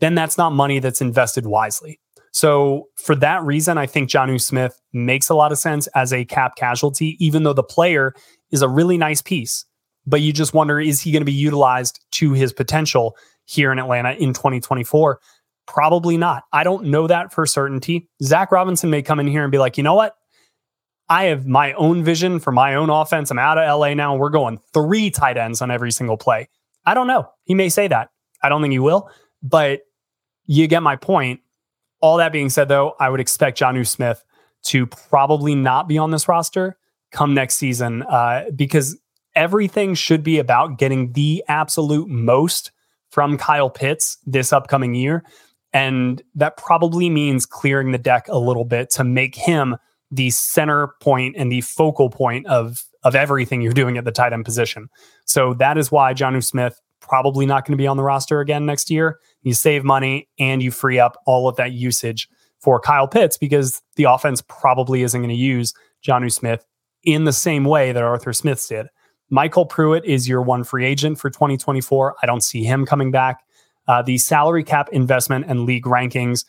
then 0.00 0.14
that's 0.14 0.36
not 0.36 0.50
money 0.50 0.78
that's 0.78 1.00
invested 1.00 1.46
wisely. 1.46 2.00
So, 2.36 2.88
for 2.96 3.14
that 3.14 3.42
reason, 3.44 3.78
I 3.78 3.86
think 3.86 4.10
Jonnu 4.10 4.38
Smith 4.38 4.78
makes 4.92 5.30
a 5.30 5.34
lot 5.34 5.52
of 5.52 5.58
sense 5.58 5.86
as 5.94 6.12
a 6.12 6.26
cap 6.26 6.54
casualty, 6.54 7.16
even 7.18 7.44
though 7.44 7.54
the 7.54 7.62
player 7.62 8.12
is 8.50 8.60
a 8.60 8.68
really 8.68 8.98
nice 8.98 9.22
piece. 9.22 9.64
But 10.06 10.20
you 10.20 10.34
just 10.34 10.52
wonder 10.52 10.78
is 10.78 11.00
he 11.00 11.12
going 11.12 11.22
to 11.22 11.24
be 11.24 11.32
utilized 11.32 11.98
to 12.10 12.34
his 12.34 12.52
potential 12.52 13.16
here 13.46 13.72
in 13.72 13.78
Atlanta 13.78 14.10
in 14.12 14.34
2024? 14.34 15.18
Probably 15.66 16.18
not. 16.18 16.42
I 16.52 16.62
don't 16.62 16.84
know 16.88 17.06
that 17.06 17.32
for 17.32 17.46
certainty. 17.46 18.06
Zac 18.22 18.52
Robinson 18.52 18.90
may 18.90 19.00
come 19.00 19.18
in 19.18 19.26
here 19.26 19.42
and 19.42 19.50
be 19.50 19.56
like, 19.56 19.78
you 19.78 19.82
know 19.82 19.94
what? 19.94 20.14
I 21.08 21.24
have 21.24 21.46
my 21.46 21.72
own 21.72 22.04
vision 22.04 22.38
for 22.38 22.52
my 22.52 22.74
own 22.74 22.90
offense. 22.90 23.30
I'm 23.30 23.38
out 23.38 23.56
of 23.56 23.80
LA 23.80 23.94
now. 23.94 24.14
We're 24.14 24.28
going 24.28 24.60
three 24.74 25.08
tight 25.08 25.38
ends 25.38 25.62
on 25.62 25.70
every 25.70 25.90
single 25.90 26.18
play. 26.18 26.50
I 26.84 26.92
don't 26.92 27.06
know. 27.06 27.30
He 27.44 27.54
may 27.54 27.70
say 27.70 27.88
that. 27.88 28.10
I 28.42 28.50
don't 28.50 28.60
think 28.60 28.72
he 28.72 28.78
will, 28.78 29.08
but 29.42 29.80
you 30.44 30.66
get 30.66 30.82
my 30.82 30.96
point. 30.96 31.40
All 32.00 32.18
that 32.18 32.32
being 32.32 32.50
said, 32.50 32.68
though, 32.68 32.94
I 33.00 33.08
would 33.08 33.20
expect 33.20 33.58
Jonnu 33.58 33.86
Smith 33.86 34.22
to 34.64 34.86
probably 34.86 35.54
not 35.54 35.88
be 35.88 35.98
on 35.98 36.10
this 36.10 36.28
roster 36.28 36.76
come 37.12 37.34
next 37.34 37.56
season 37.56 38.02
uh, 38.02 38.44
because 38.54 38.98
everything 39.34 39.94
should 39.94 40.22
be 40.22 40.38
about 40.38 40.78
getting 40.78 41.12
the 41.12 41.42
absolute 41.48 42.08
most 42.08 42.72
from 43.10 43.38
Kyle 43.38 43.70
Pitts 43.70 44.18
this 44.26 44.52
upcoming 44.52 44.94
year. 44.94 45.24
And 45.72 46.22
that 46.34 46.56
probably 46.56 47.10
means 47.10 47.46
clearing 47.46 47.92
the 47.92 47.98
deck 47.98 48.26
a 48.28 48.38
little 48.38 48.64
bit 48.64 48.90
to 48.90 49.04
make 49.04 49.34
him 49.34 49.76
the 50.10 50.30
center 50.30 50.94
point 51.00 51.36
and 51.36 51.50
the 51.50 51.60
focal 51.60 52.10
point 52.10 52.46
of 52.46 52.84
of 53.04 53.14
everything 53.14 53.60
you're 53.60 53.72
doing 53.72 53.96
at 53.98 54.04
the 54.04 54.10
tight 54.10 54.32
end 54.32 54.44
position. 54.44 54.88
So 55.26 55.54
that 55.54 55.78
is 55.78 55.92
why 55.92 56.12
Jonnu 56.12 56.42
Smith 56.42 56.80
probably 57.08 57.46
not 57.46 57.64
going 57.64 57.76
to 57.76 57.82
be 57.82 57.86
on 57.86 57.96
the 57.96 58.02
roster 58.02 58.40
again 58.40 58.66
next 58.66 58.90
year. 58.90 59.18
You 59.42 59.54
save 59.54 59.84
money 59.84 60.28
and 60.38 60.62
you 60.62 60.70
free 60.70 60.98
up 60.98 61.16
all 61.26 61.48
of 61.48 61.56
that 61.56 61.72
usage 61.72 62.28
for 62.60 62.80
Kyle 62.80 63.08
Pitts 63.08 63.36
because 63.36 63.82
the 63.96 64.04
offense 64.04 64.42
probably 64.48 65.02
isn't 65.02 65.20
going 65.20 65.28
to 65.28 65.34
use 65.34 65.72
Jonnu 66.06 66.32
Smith 66.32 66.64
in 67.04 67.24
the 67.24 67.32
same 67.32 67.64
way 67.64 67.92
that 67.92 68.02
Arthur 68.02 68.32
Smith 68.32 68.64
did. 68.68 68.86
MyCole 69.32 69.68
Pruitt 69.68 70.04
is 70.04 70.28
your 70.28 70.42
one 70.42 70.64
free 70.64 70.84
agent 70.84 71.18
for 71.18 71.30
2024. 71.30 72.16
I 72.22 72.26
don't 72.26 72.42
see 72.42 72.62
him 72.62 72.86
coming 72.86 73.10
back 73.10 73.40
uh, 73.88 74.02
the 74.02 74.18
salary 74.18 74.64
cap 74.64 74.88
investment 74.92 75.46
and 75.48 75.64
league 75.64 75.84
rankings. 75.84 76.44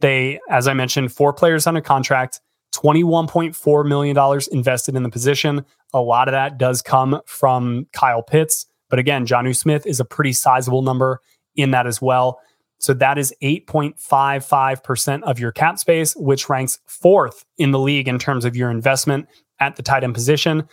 They, 0.00 0.40
as 0.50 0.68
I 0.68 0.74
mentioned, 0.74 1.12
four 1.12 1.32
players 1.32 1.66
under 1.66 1.80
contract, 1.80 2.40
$21.4 2.74 3.86
million 3.86 4.40
invested 4.52 4.96
in 4.96 5.02
the 5.02 5.08
position. 5.08 5.64
A 5.92 6.00
lot 6.00 6.28
of 6.28 6.32
that 6.32 6.58
does 6.58 6.82
come 6.82 7.20
from 7.26 7.86
Kyle 7.92 8.22
Pitts. 8.22 8.66
But 8.94 9.00
again, 9.00 9.26
Jonnu 9.26 9.56
Smith 9.56 9.86
is 9.86 9.98
a 9.98 10.04
pretty 10.04 10.32
sizable 10.32 10.80
number 10.80 11.20
in 11.56 11.72
that 11.72 11.84
as 11.84 12.00
well. 12.00 12.38
So 12.78 12.94
that 12.94 13.18
is 13.18 13.34
8.55% 13.42 15.22
of 15.24 15.40
your 15.40 15.50
cap 15.50 15.80
space, 15.80 16.14
which 16.14 16.48
ranks 16.48 16.78
fourth 16.86 17.44
in 17.58 17.72
the 17.72 17.80
league 17.80 18.06
in 18.06 18.20
terms 18.20 18.44
of 18.44 18.54
your 18.54 18.70
investment 18.70 19.26
at 19.58 19.74
the 19.74 19.82
tight 19.82 20.04
end 20.04 20.14
position. 20.14 20.68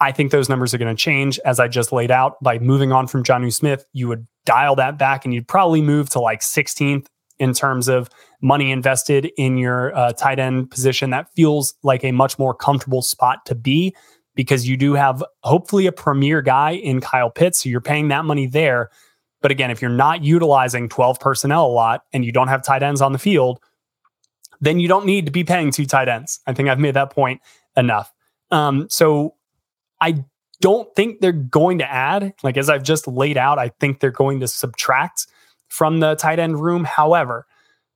I 0.00 0.10
think 0.10 0.32
those 0.32 0.48
numbers 0.48 0.72
are 0.72 0.78
going 0.78 0.96
to 0.96 0.98
change 0.98 1.38
as 1.44 1.60
I 1.60 1.68
just 1.68 1.92
laid 1.92 2.10
out. 2.10 2.42
By 2.42 2.58
moving 2.58 2.92
on 2.92 3.06
from 3.06 3.22
Jonnu 3.22 3.52
Smith, 3.52 3.84
you 3.92 4.08
would 4.08 4.26
dial 4.46 4.74
that 4.76 4.96
back 4.96 5.26
and 5.26 5.34
you'd 5.34 5.46
probably 5.46 5.82
move 5.82 6.08
to 6.08 6.18
like 6.18 6.40
16th 6.40 7.08
in 7.38 7.52
terms 7.52 7.88
of 7.88 8.08
money 8.40 8.70
invested 8.70 9.30
in 9.36 9.58
your 9.58 9.94
uh, 9.94 10.14
tight 10.14 10.38
end 10.38 10.70
position. 10.70 11.10
That 11.10 11.28
feels 11.36 11.74
like 11.82 12.04
a 12.04 12.12
much 12.12 12.38
more 12.38 12.54
comfortable 12.54 13.02
spot 13.02 13.44
to 13.44 13.54
be 13.54 13.94
because 14.40 14.66
you 14.66 14.74
do 14.74 14.94
have 14.94 15.22
hopefully 15.42 15.86
a 15.86 15.92
premier 15.92 16.40
guy 16.40 16.70
in 16.70 16.98
Kyle 16.98 17.28
Pitts. 17.28 17.62
So 17.62 17.68
you're 17.68 17.82
paying 17.82 18.08
that 18.08 18.24
money 18.24 18.46
there. 18.46 18.88
But 19.42 19.50
again, 19.50 19.70
if 19.70 19.82
you're 19.82 19.90
not 19.90 20.24
utilizing 20.24 20.88
12 20.88 21.20
personnel 21.20 21.66
a 21.66 21.68
lot 21.68 22.04
and 22.14 22.24
you 22.24 22.32
don't 22.32 22.48
have 22.48 22.64
tight 22.64 22.82
ends 22.82 23.02
on 23.02 23.12
the 23.12 23.18
field, 23.18 23.60
then 24.58 24.80
you 24.80 24.88
don't 24.88 25.04
need 25.04 25.26
to 25.26 25.30
be 25.30 25.44
paying 25.44 25.70
two 25.70 25.84
tight 25.84 26.08
ends. 26.08 26.40
I 26.46 26.54
think 26.54 26.70
I've 26.70 26.78
made 26.78 26.94
that 26.94 27.10
point 27.10 27.42
enough. 27.76 28.10
Um, 28.50 28.86
so 28.88 29.34
I 30.00 30.24
don't 30.62 30.88
think 30.96 31.20
they're 31.20 31.32
going 31.32 31.76
to 31.80 31.92
add, 31.92 32.32
like 32.42 32.56
as 32.56 32.70
I've 32.70 32.82
just 32.82 33.06
laid 33.06 33.36
out, 33.36 33.58
I 33.58 33.72
think 33.78 34.00
they're 34.00 34.10
going 34.10 34.40
to 34.40 34.48
subtract 34.48 35.26
from 35.68 36.00
the 36.00 36.14
tight 36.14 36.38
end 36.38 36.62
room. 36.62 36.84
However, 36.84 37.46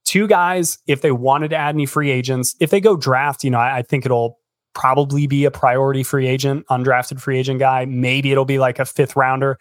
two 0.04 0.26
guys, 0.26 0.76
if 0.86 1.00
they 1.00 1.10
wanted 1.10 1.48
to 1.48 1.56
add 1.56 1.74
any 1.74 1.86
free 1.86 2.10
agents, 2.10 2.54
if 2.60 2.68
they 2.68 2.82
go 2.82 2.98
draft, 2.98 3.44
you 3.44 3.50
know, 3.50 3.60
I, 3.60 3.78
I 3.78 3.82
think 3.82 4.04
it'll 4.04 4.40
probably 4.74 5.26
be 5.26 5.44
a 5.44 5.50
priority 5.50 6.02
free 6.02 6.26
agent, 6.26 6.66
undrafted 6.68 7.20
free 7.20 7.38
agent 7.38 7.60
guy. 7.60 7.84
Maybe 7.84 8.32
it'll 8.32 8.44
be 8.44 8.58
like 8.58 8.78
a 8.78 8.84
fifth 8.84 9.16
rounder 9.16 9.58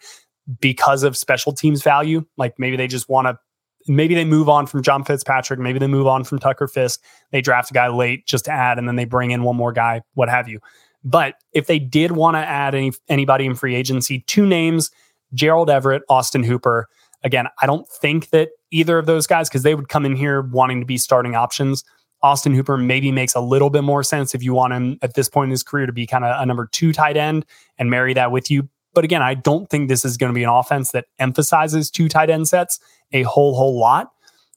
because 0.60 1.02
of 1.02 1.16
special 1.16 1.52
teams 1.52 1.82
value. 1.82 2.24
Like 2.36 2.58
maybe 2.58 2.76
they 2.76 2.86
just 2.86 3.08
want 3.08 3.26
to, 3.26 3.38
maybe 3.86 4.14
they 4.14 4.24
move 4.24 4.48
on 4.48 4.66
from 4.66 4.82
John 4.82 5.04
Fitzpatrick. 5.04 5.58
Maybe 5.58 5.78
they 5.78 5.86
move 5.86 6.06
on 6.06 6.24
from 6.24 6.38
Tucker 6.38 6.66
Fisk. 6.66 7.02
They 7.32 7.40
draft 7.40 7.70
a 7.70 7.74
guy 7.74 7.88
late 7.88 8.26
just 8.26 8.44
to 8.46 8.50
add, 8.50 8.78
and 8.78 8.88
then 8.88 8.96
they 8.96 9.04
bring 9.04 9.30
in 9.30 9.42
one 9.42 9.56
more 9.56 9.72
guy, 9.72 10.02
what 10.14 10.28
have 10.28 10.48
you. 10.48 10.60
But 11.04 11.34
if 11.52 11.66
they 11.66 11.78
did 11.78 12.12
want 12.12 12.36
to 12.36 12.40
add 12.40 12.74
any 12.74 12.92
anybody 13.08 13.44
in 13.44 13.54
free 13.54 13.74
agency, 13.74 14.20
two 14.26 14.46
names: 14.46 14.90
Gerald 15.34 15.70
Everett, 15.70 16.02
Austin 16.08 16.42
Hooper. 16.42 16.88
Again, 17.22 17.46
I 17.62 17.66
don't 17.66 17.88
think 17.88 18.30
that 18.30 18.50
either 18.70 18.98
of 18.98 19.06
those 19.06 19.26
guys, 19.26 19.48
because 19.48 19.62
they 19.62 19.74
would 19.74 19.88
come 19.88 20.04
in 20.04 20.16
here 20.16 20.42
wanting 20.42 20.80
to 20.80 20.86
be 20.86 20.98
starting 20.98 21.34
options. 21.34 21.84
Austin 22.24 22.54
Hooper 22.54 22.78
maybe 22.78 23.12
makes 23.12 23.34
a 23.34 23.40
little 23.40 23.68
bit 23.68 23.84
more 23.84 24.02
sense 24.02 24.34
if 24.34 24.42
you 24.42 24.54
want 24.54 24.72
him 24.72 24.98
at 25.02 25.12
this 25.12 25.28
point 25.28 25.48
in 25.48 25.50
his 25.50 25.62
career 25.62 25.84
to 25.84 25.92
be 25.92 26.06
kind 26.06 26.24
of 26.24 26.40
a 26.40 26.46
number 26.46 26.66
two 26.72 26.90
tight 26.90 27.18
end 27.18 27.44
and 27.78 27.90
marry 27.90 28.14
that 28.14 28.32
with 28.32 28.50
you. 28.50 28.66
But 28.94 29.04
again, 29.04 29.20
I 29.20 29.34
don't 29.34 29.68
think 29.68 29.90
this 29.90 30.06
is 30.06 30.16
going 30.16 30.32
to 30.32 30.34
be 30.34 30.42
an 30.42 30.48
offense 30.48 30.92
that 30.92 31.04
emphasizes 31.18 31.90
two 31.90 32.08
tight 32.08 32.30
end 32.30 32.48
sets 32.48 32.80
a 33.12 33.24
whole, 33.24 33.54
whole 33.54 33.78
lot. 33.78 34.10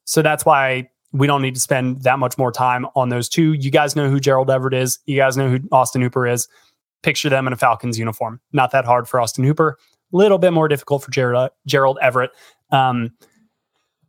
So 0.06 0.22
that's 0.22 0.46
why 0.46 0.90
we 1.12 1.28
don't 1.28 1.42
need 1.42 1.56
to 1.56 1.60
spend 1.60 2.04
that 2.04 2.20
much 2.20 2.38
more 2.38 2.54
time 2.54 2.86
on 2.96 3.10
those 3.10 3.28
two. 3.28 3.52
You 3.52 3.70
guys 3.70 3.98
know 3.98 4.10
who 4.10 4.22
Gerald 4.22 4.50
Everett 4.50 4.74
is. 4.74 5.00
You 5.06 5.18
guys 5.18 5.36
know 5.36 5.50
who 5.50 5.60
Austin 5.74 6.02
Hooper 6.02 6.26
is. 6.26 6.48
Picture 7.04 7.30
them 7.30 7.48
in 7.48 7.54
a 7.54 7.58
Falcons 7.58 8.00
uniform. 8.00 8.40
Not 8.54 8.72
that 8.72 8.86
hard 8.86 9.10
for 9.10 9.20
Austin 9.20 9.44
Hooper. 9.44 9.78
A 10.14 10.18
little 10.18 10.38
bit 10.38 10.54
more 10.54 10.70
difficult 10.70 11.04
for 11.04 11.12
Gerald, 11.12 11.50
Gerald 11.66 11.98
Everett. 12.02 12.32
Um, 12.72 13.12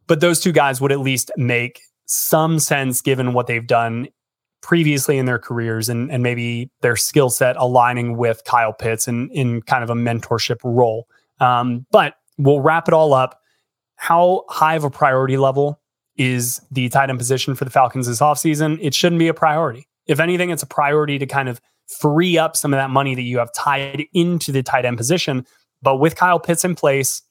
but 0.07 0.21
those 0.21 0.39
two 0.39 0.53
guys 0.53 0.81
would 0.81 0.93
at 0.93 1.01
least 1.01 1.33
make 1.37 1.81
some 2.09 2.59
sense 2.59 3.01
given 3.01 3.35
what 3.35 3.47
they've 3.47 3.67
done 3.67 4.09
previously 4.61 5.19
in 5.19 5.27
their 5.27 5.39
careers 5.39 5.89
and, 5.89 6.11
and 6.11 6.23
maybe 6.23 6.71
their 6.81 6.97
skill 6.97 7.31
set 7.31 7.57
aligning 7.57 8.17
with 8.17 8.43
Kyle 8.45 8.73
Pitts 8.73 9.07
in, 9.07 9.31
in 9.31 9.63
kind 9.63 9.85
of 9.85 9.91
a 9.91 9.95
mentorship 9.95 10.59
role. 10.65 11.07
Um, 11.39 11.87
but 11.93 12.15
we'll 12.39 12.61
wrap 12.61 12.89
it 12.89 12.95
all 12.95 13.15
up. 13.15 13.41
How 13.97 14.45
high 14.49 14.75
of 14.75 14.85
a 14.85 14.91
priority 14.91 15.37
level 15.37 15.81
is 16.17 16.61
the 16.71 16.89
tight 16.89 17.11
end 17.11 17.19
position 17.19 17.55
for 17.55 17.65
the 17.65 17.71
Falcons 17.71 18.07
this 18.07 18.21
offseason? 18.21 18.79
It 18.81 18.95
shouldn't 18.95 19.21
be 19.21 19.29
a 19.29 19.35
priority. 19.35 19.87
If 20.07 20.19
anything, 20.19 20.51
it's 20.51 20.63
a 20.63 20.67
priority 20.67 21.19
to 21.19 21.27
kind 21.27 21.49
of 21.49 21.61
free 22.01 22.39
up 22.39 22.57
some 22.57 22.73
of 22.73 22.79
that 22.79 22.91
money 22.91 23.15
that 23.15 23.23
you 23.23 23.39
have 23.39 23.53
tied 23.53 24.05
into 24.13 24.51
the 24.51 24.63
tight 24.63 24.85
end 24.85 24.97
position. 24.97 25.47
But 25.83 25.97
with 25.97 26.17
Kyle 26.17 26.41
Pitts 26.41 26.65
in 26.65 26.75
place, 26.75 27.23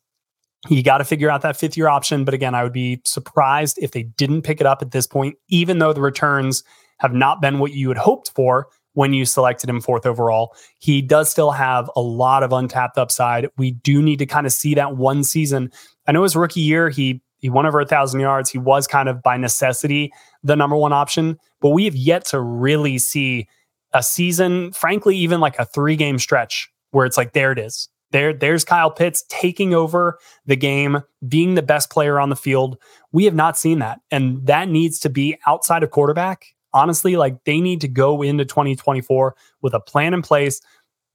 you 0.69 0.83
got 0.83 0.99
to 0.99 1.03
figure 1.03 1.29
out 1.29 1.41
that 1.41 1.57
fifth 1.57 1.77
year 1.77 1.87
option. 1.87 2.25
But 2.25 2.33
again, 2.33 2.55
I 2.55 2.63
would 2.63 2.73
be 2.73 3.01
surprised 3.03 3.77
if 3.81 3.91
they 3.91 4.03
didn't 4.03 4.43
pick 4.43 4.59
it 4.59 4.67
up 4.67 4.81
at 4.81 4.91
this 4.91 5.07
point, 5.07 5.35
even 5.49 5.79
though 5.79 5.93
the 5.93 6.01
returns 6.01 6.63
have 6.99 7.13
not 7.13 7.41
been 7.41 7.59
what 7.59 7.73
you 7.73 7.89
had 7.89 7.97
hoped 7.97 8.31
for 8.35 8.67
when 8.93 9.13
you 9.13 9.25
selected 9.25 9.69
him 9.69 9.79
fourth 9.79 10.05
overall. 10.05 10.55
He 10.79 11.01
does 11.01 11.29
still 11.29 11.51
have 11.51 11.89
a 11.95 12.01
lot 12.01 12.41
of 12.41 12.51
untapped 12.51 12.97
upside. 12.97 13.47
We 13.57 13.71
do 13.71 14.01
need 14.01 14.17
to 14.19 14.25
kind 14.25 14.47
of 14.47 14.51
see 14.51 14.73
that 14.73 14.97
one 14.97 15.23
season. 15.23 15.71
I 16.07 16.11
know 16.11 16.23
his 16.23 16.35
rookie 16.35 16.61
year, 16.61 16.89
he 16.89 17.21
he 17.39 17.49
won 17.49 17.67
over 17.67 17.79
a 17.79 17.85
thousand 17.85 18.19
yards. 18.21 18.49
He 18.49 18.57
was 18.57 18.87
kind 18.87 19.07
of 19.07 19.21
by 19.21 19.37
necessity 19.37 20.11
the 20.41 20.55
number 20.55 20.75
one 20.75 20.93
option, 20.93 21.37
but 21.61 21.69
we 21.69 21.85
have 21.85 21.95
yet 21.95 22.25
to 22.25 22.41
really 22.41 22.97
see 22.97 23.47
a 23.93 24.01
season, 24.01 24.71
frankly, 24.71 25.15
even 25.15 25.39
like 25.39 25.57
a 25.59 25.65
three 25.65 25.95
game 25.95 26.17
stretch 26.17 26.69
where 26.91 27.05
it's 27.05 27.17
like, 27.17 27.33
there 27.33 27.51
it 27.51 27.59
is. 27.59 27.89
There, 28.11 28.33
there's 28.33 28.63
Kyle 28.63 28.91
Pitts 28.91 29.23
taking 29.27 29.73
over 29.73 30.17
the 30.45 30.55
game, 30.55 31.01
being 31.27 31.55
the 31.55 31.61
best 31.61 31.89
player 31.89 32.19
on 32.19 32.29
the 32.29 32.35
field. 32.35 32.77
We 33.11 33.25
have 33.25 33.35
not 33.35 33.57
seen 33.57 33.79
that. 33.79 33.99
And 34.11 34.45
that 34.47 34.69
needs 34.69 34.99
to 34.99 35.09
be 35.09 35.37
outside 35.45 35.83
of 35.83 35.91
quarterback. 35.91 36.45
Honestly, 36.73 37.15
like 37.15 37.43
they 37.43 37.59
need 37.59 37.81
to 37.81 37.87
go 37.87 38.21
into 38.21 38.45
2024 38.45 39.35
with 39.61 39.73
a 39.73 39.79
plan 39.79 40.13
in 40.13 40.21
place 40.21 40.61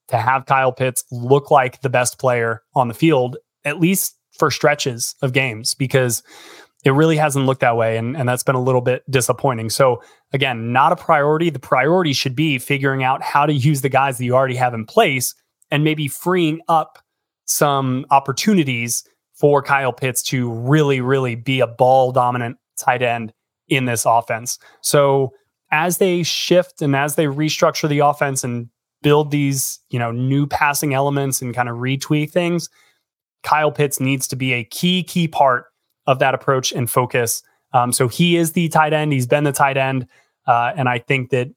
to 0.09 0.17
have 0.17 0.47
Kyle 0.47 0.73
Pitts 0.73 1.05
look 1.11 1.51
like 1.51 1.81
the 1.81 1.91
best 1.91 2.19
player 2.19 2.63
on 2.75 2.89
the 2.89 2.95
field, 2.95 3.37
at 3.65 3.81
least 3.81 4.17
for 4.39 4.51
stretches 4.51 5.15
of 5.23 5.33
games, 5.33 5.75
because 5.75 6.23
it 6.85 6.91
really 6.91 7.17
hasn't 7.17 7.47
looked 7.47 7.61
that 7.61 7.77
way. 7.77 7.97
And, 7.97 8.17
and 8.17 8.29
that's 8.29 8.43
been 8.43 8.55
a 8.55 8.63
little 8.63 8.81
bit 8.81 9.09
disappointing. 9.11 9.71
So, 9.71 10.03
again, 10.33 10.73
not 10.73 10.93
a 10.93 10.97
priority. 10.97 11.49
The 11.49 11.59
priority 11.59 12.13
should 12.13 12.35
be 12.35 12.59
figuring 12.59 13.05
out 13.05 13.23
how 13.23 13.47
to 13.47 13.53
use 13.53 13.83
the 13.83 13.89
guys 13.89 14.19
that 14.19 14.25
you 14.25 14.35
already 14.35 14.57
have 14.57 14.75
in 14.75 14.85
place 14.85 15.35
and 15.73 15.83
maybe 15.83 16.07
freeing 16.07 16.61
up 16.69 16.99
some 17.47 18.07
opportunities 18.11 19.03
for 19.33 19.63
Kyle 19.63 19.93
Pitts 19.93 20.23
to 20.25 20.49
really, 20.53 21.01
really 21.01 21.35
be 21.35 21.61
a 21.61 21.67
ball 21.67 22.13
dominant 22.13 22.59
tight 22.77 23.03
end 23.03 23.33
in 23.69 23.87
this 23.87 24.05
offense. 24.05 24.59
So 24.83 25.33
as 25.73 25.97
they 25.97 26.23
shift 26.23 26.83
and 26.83 26.95
as 26.95 27.17
they 27.17 27.25
restructure 27.25 27.89
the 27.89 28.01
offense 28.01 28.45
and 28.45 28.69
build 29.01 29.31
these, 29.31 29.81
you 29.89 29.99
know, 29.99 30.13
new 30.13 30.47
passing 30.47 30.93
elements 30.93 31.41
and 31.41 31.55
kind 31.55 31.71
of 31.71 31.79
retweak 31.79 32.31
things, 32.31 32.69
Kyle 33.43 33.73
Pitts 33.73 33.99
needs 33.99 34.29
to 34.29 34.37
be 34.37 34.53
a 34.53 34.65
key, 34.65 35.03
key 35.03 35.27
part 35.27 35.65
of 36.07 36.19
that 36.19 36.35
approach 36.35 36.71
and 36.71 36.91
focus. 36.91 37.43
Um, 37.73 37.93
so 37.93 38.09
he 38.09 38.37
is 38.37 38.53
the 38.53 38.69
tight 38.69 38.93
end. 38.93 39.13
He's 39.13 39.27
been 39.27 39.45
the 39.45 39.53
tight 39.53 39.79
end. 39.79 40.07
Uh, 40.47 40.73
and 40.77 40.89
I 40.89 40.99
think 40.99 41.31
that 41.31 41.49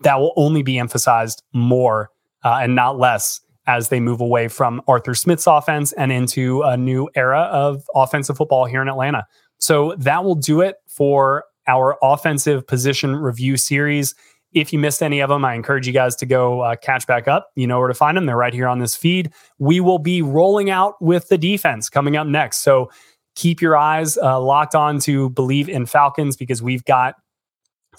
that 0.00 0.18
will 0.18 0.32
only 0.36 0.62
be 0.62 0.78
emphasized 0.78 1.42
more 1.52 2.10
uh, 2.42 2.60
and 2.62 2.74
not 2.74 2.98
less 2.98 3.40
as 3.68 3.90
they 3.90 4.00
move 4.00 4.20
away 4.20 4.48
from 4.48 4.82
Arthur 4.88 5.14
Smith's 5.14 5.46
offense 5.46 5.92
and 5.92 6.10
into 6.10 6.62
a 6.62 6.76
new 6.76 7.08
era 7.14 7.42
of 7.52 7.84
offensive 7.94 8.36
football 8.36 8.64
here 8.64 8.82
in 8.82 8.88
Atlanta. 8.88 9.26
So 9.58 9.94
that 9.98 10.24
will 10.24 10.34
do 10.34 10.62
it 10.62 10.76
for 10.88 11.44
our 11.68 11.98
offensive 12.02 12.66
position 12.66 13.14
review 13.14 13.58
series. 13.58 14.14
If 14.54 14.72
you 14.72 14.78
missed 14.78 15.02
any 15.02 15.20
of 15.20 15.28
them, 15.28 15.44
I 15.44 15.54
encourage 15.54 15.86
you 15.86 15.92
guys 15.92 16.16
to 16.16 16.26
go 16.26 16.62
uh, 16.62 16.76
catch 16.76 17.06
back 17.06 17.28
up. 17.28 17.50
You 17.54 17.66
know 17.66 17.78
where 17.78 17.88
to 17.88 17.94
find 17.94 18.16
them. 18.16 18.24
They're 18.24 18.36
right 18.36 18.54
here 18.54 18.66
on 18.66 18.78
this 18.78 18.96
feed. 18.96 19.30
We 19.58 19.80
will 19.80 19.98
be 19.98 20.22
rolling 20.22 20.70
out 20.70 20.94
with 21.02 21.28
the 21.28 21.36
defense 21.36 21.90
coming 21.90 22.16
up 22.16 22.26
next. 22.26 22.62
So 22.62 22.90
keep 23.34 23.60
your 23.60 23.76
eyes 23.76 24.16
uh, 24.16 24.40
locked 24.40 24.74
on 24.74 24.98
to 25.00 25.28
Bleav 25.30 25.68
in 25.68 25.84
Falcons 25.84 26.36
because 26.36 26.62
we've 26.62 26.84
got 26.86 27.16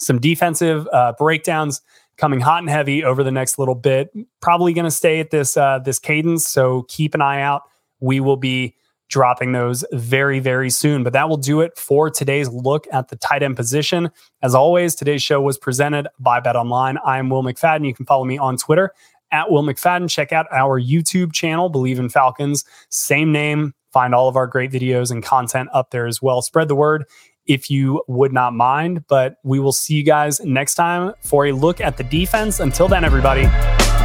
some 0.00 0.18
defensive 0.18 0.88
uh, 0.92 1.12
breakdowns 1.16 1.80
coming 2.20 2.40
hot 2.40 2.58
and 2.58 2.68
heavy 2.68 3.02
over 3.02 3.24
the 3.24 3.30
next 3.30 3.58
little 3.58 3.74
bit. 3.74 4.12
Probably 4.40 4.74
going 4.74 4.84
to 4.84 4.90
stay 4.90 5.18
at 5.20 5.30
this 5.30 5.56
uh, 5.56 5.78
this 5.78 5.98
cadence, 5.98 6.46
so 6.46 6.84
keep 6.88 7.14
an 7.14 7.22
eye 7.22 7.40
out. 7.40 7.62
We 8.00 8.20
will 8.20 8.36
be 8.36 8.76
dropping 9.08 9.50
those 9.52 9.84
very 9.92 10.38
very 10.38 10.70
soon. 10.70 11.02
But 11.02 11.14
that 11.14 11.28
will 11.28 11.36
do 11.36 11.60
it 11.62 11.76
for 11.76 12.10
today's 12.10 12.48
look 12.48 12.86
at 12.92 13.08
the 13.08 13.16
tight 13.16 13.42
end 13.42 13.56
position. 13.56 14.10
As 14.42 14.54
always, 14.54 14.94
today's 14.94 15.22
show 15.22 15.40
was 15.40 15.58
presented 15.58 16.06
by 16.18 16.38
Bet 16.40 16.56
Online. 16.56 16.98
I 17.04 17.18
am 17.18 17.30
Will 17.30 17.42
McFadden. 17.42 17.86
You 17.86 17.94
can 17.94 18.06
follow 18.06 18.24
me 18.24 18.38
on 18.38 18.56
Twitter 18.56 18.92
at 19.32 19.50
Will 19.50 19.62
McFadden. 19.62 20.08
Check 20.10 20.32
out 20.32 20.46
our 20.52 20.80
YouTube 20.80 21.32
channel, 21.32 21.70
Bleav 21.72 21.98
in 21.98 22.08
Falcons. 22.08 22.64
Same 22.90 23.32
name. 23.32 23.74
Find 23.92 24.14
all 24.14 24.28
of 24.28 24.36
our 24.36 24.46
great 24.46 24.70
videos 24.70 25.10
and 25.10 25.22
content 25.22 25.68
up 25.72 25.90
there 25.90 26.06
as 26.06 26.22
well. 26.22 26.42
Spread 26.42 26.68
the 26.68 26.76
word 26.76 27.04
if 27.46 27.70
you 27.70 28.02
would 28.06 28.32
not 28.32 28.52
mind. 28.52 29.06
But 29.08 29.36
we 29.42 29.58
will 29.58 29.72
see 29.72 29.94
you 29.94 30.02
guys 30.02 30.40
next 30.40 30.74
time 30.74 31.14
for 31.20 31.46
a 31.46 31.52
look 31.52 31.80
at 31.80 31.96
the 31.96 32.04
defense. 32.04 32.60
Until 32.60 32.88
then, 32.88 33.04
everybody, 33.04 33.42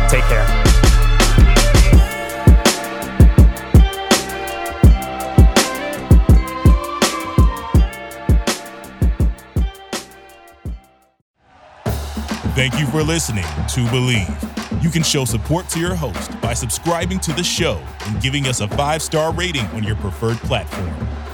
take 0.10 0.24
care. 0.26 0.66
Thank 12.56 12.80
you 12.80 12.88
for 12.88 13.04
listening 13.04 13.44
to 13.44 13.82
Bleav. 13.92 14.82
You 14.82 14.90
can 14.90 15.04
show 15.04 15.26
support 15.26 15.68
to 15.70 15.80
your 15.80 15.94
host 15.94 16.40
by 16.40 16.54
subscribing 16.54 17.20
to 17.20 17.34
the 17.34 17.44
show 17.44 17.84
and 18.06 18.22
giving 18.22 18.48
us 18.48 18.62
a 18.62 18.68
five 18.70 19.02
star 19.02 19.34
rating 19.34 19.66
on 19.68 19.84
your 19.84 19.98
preferred 19.98 20.38
platform. 20.38 21.25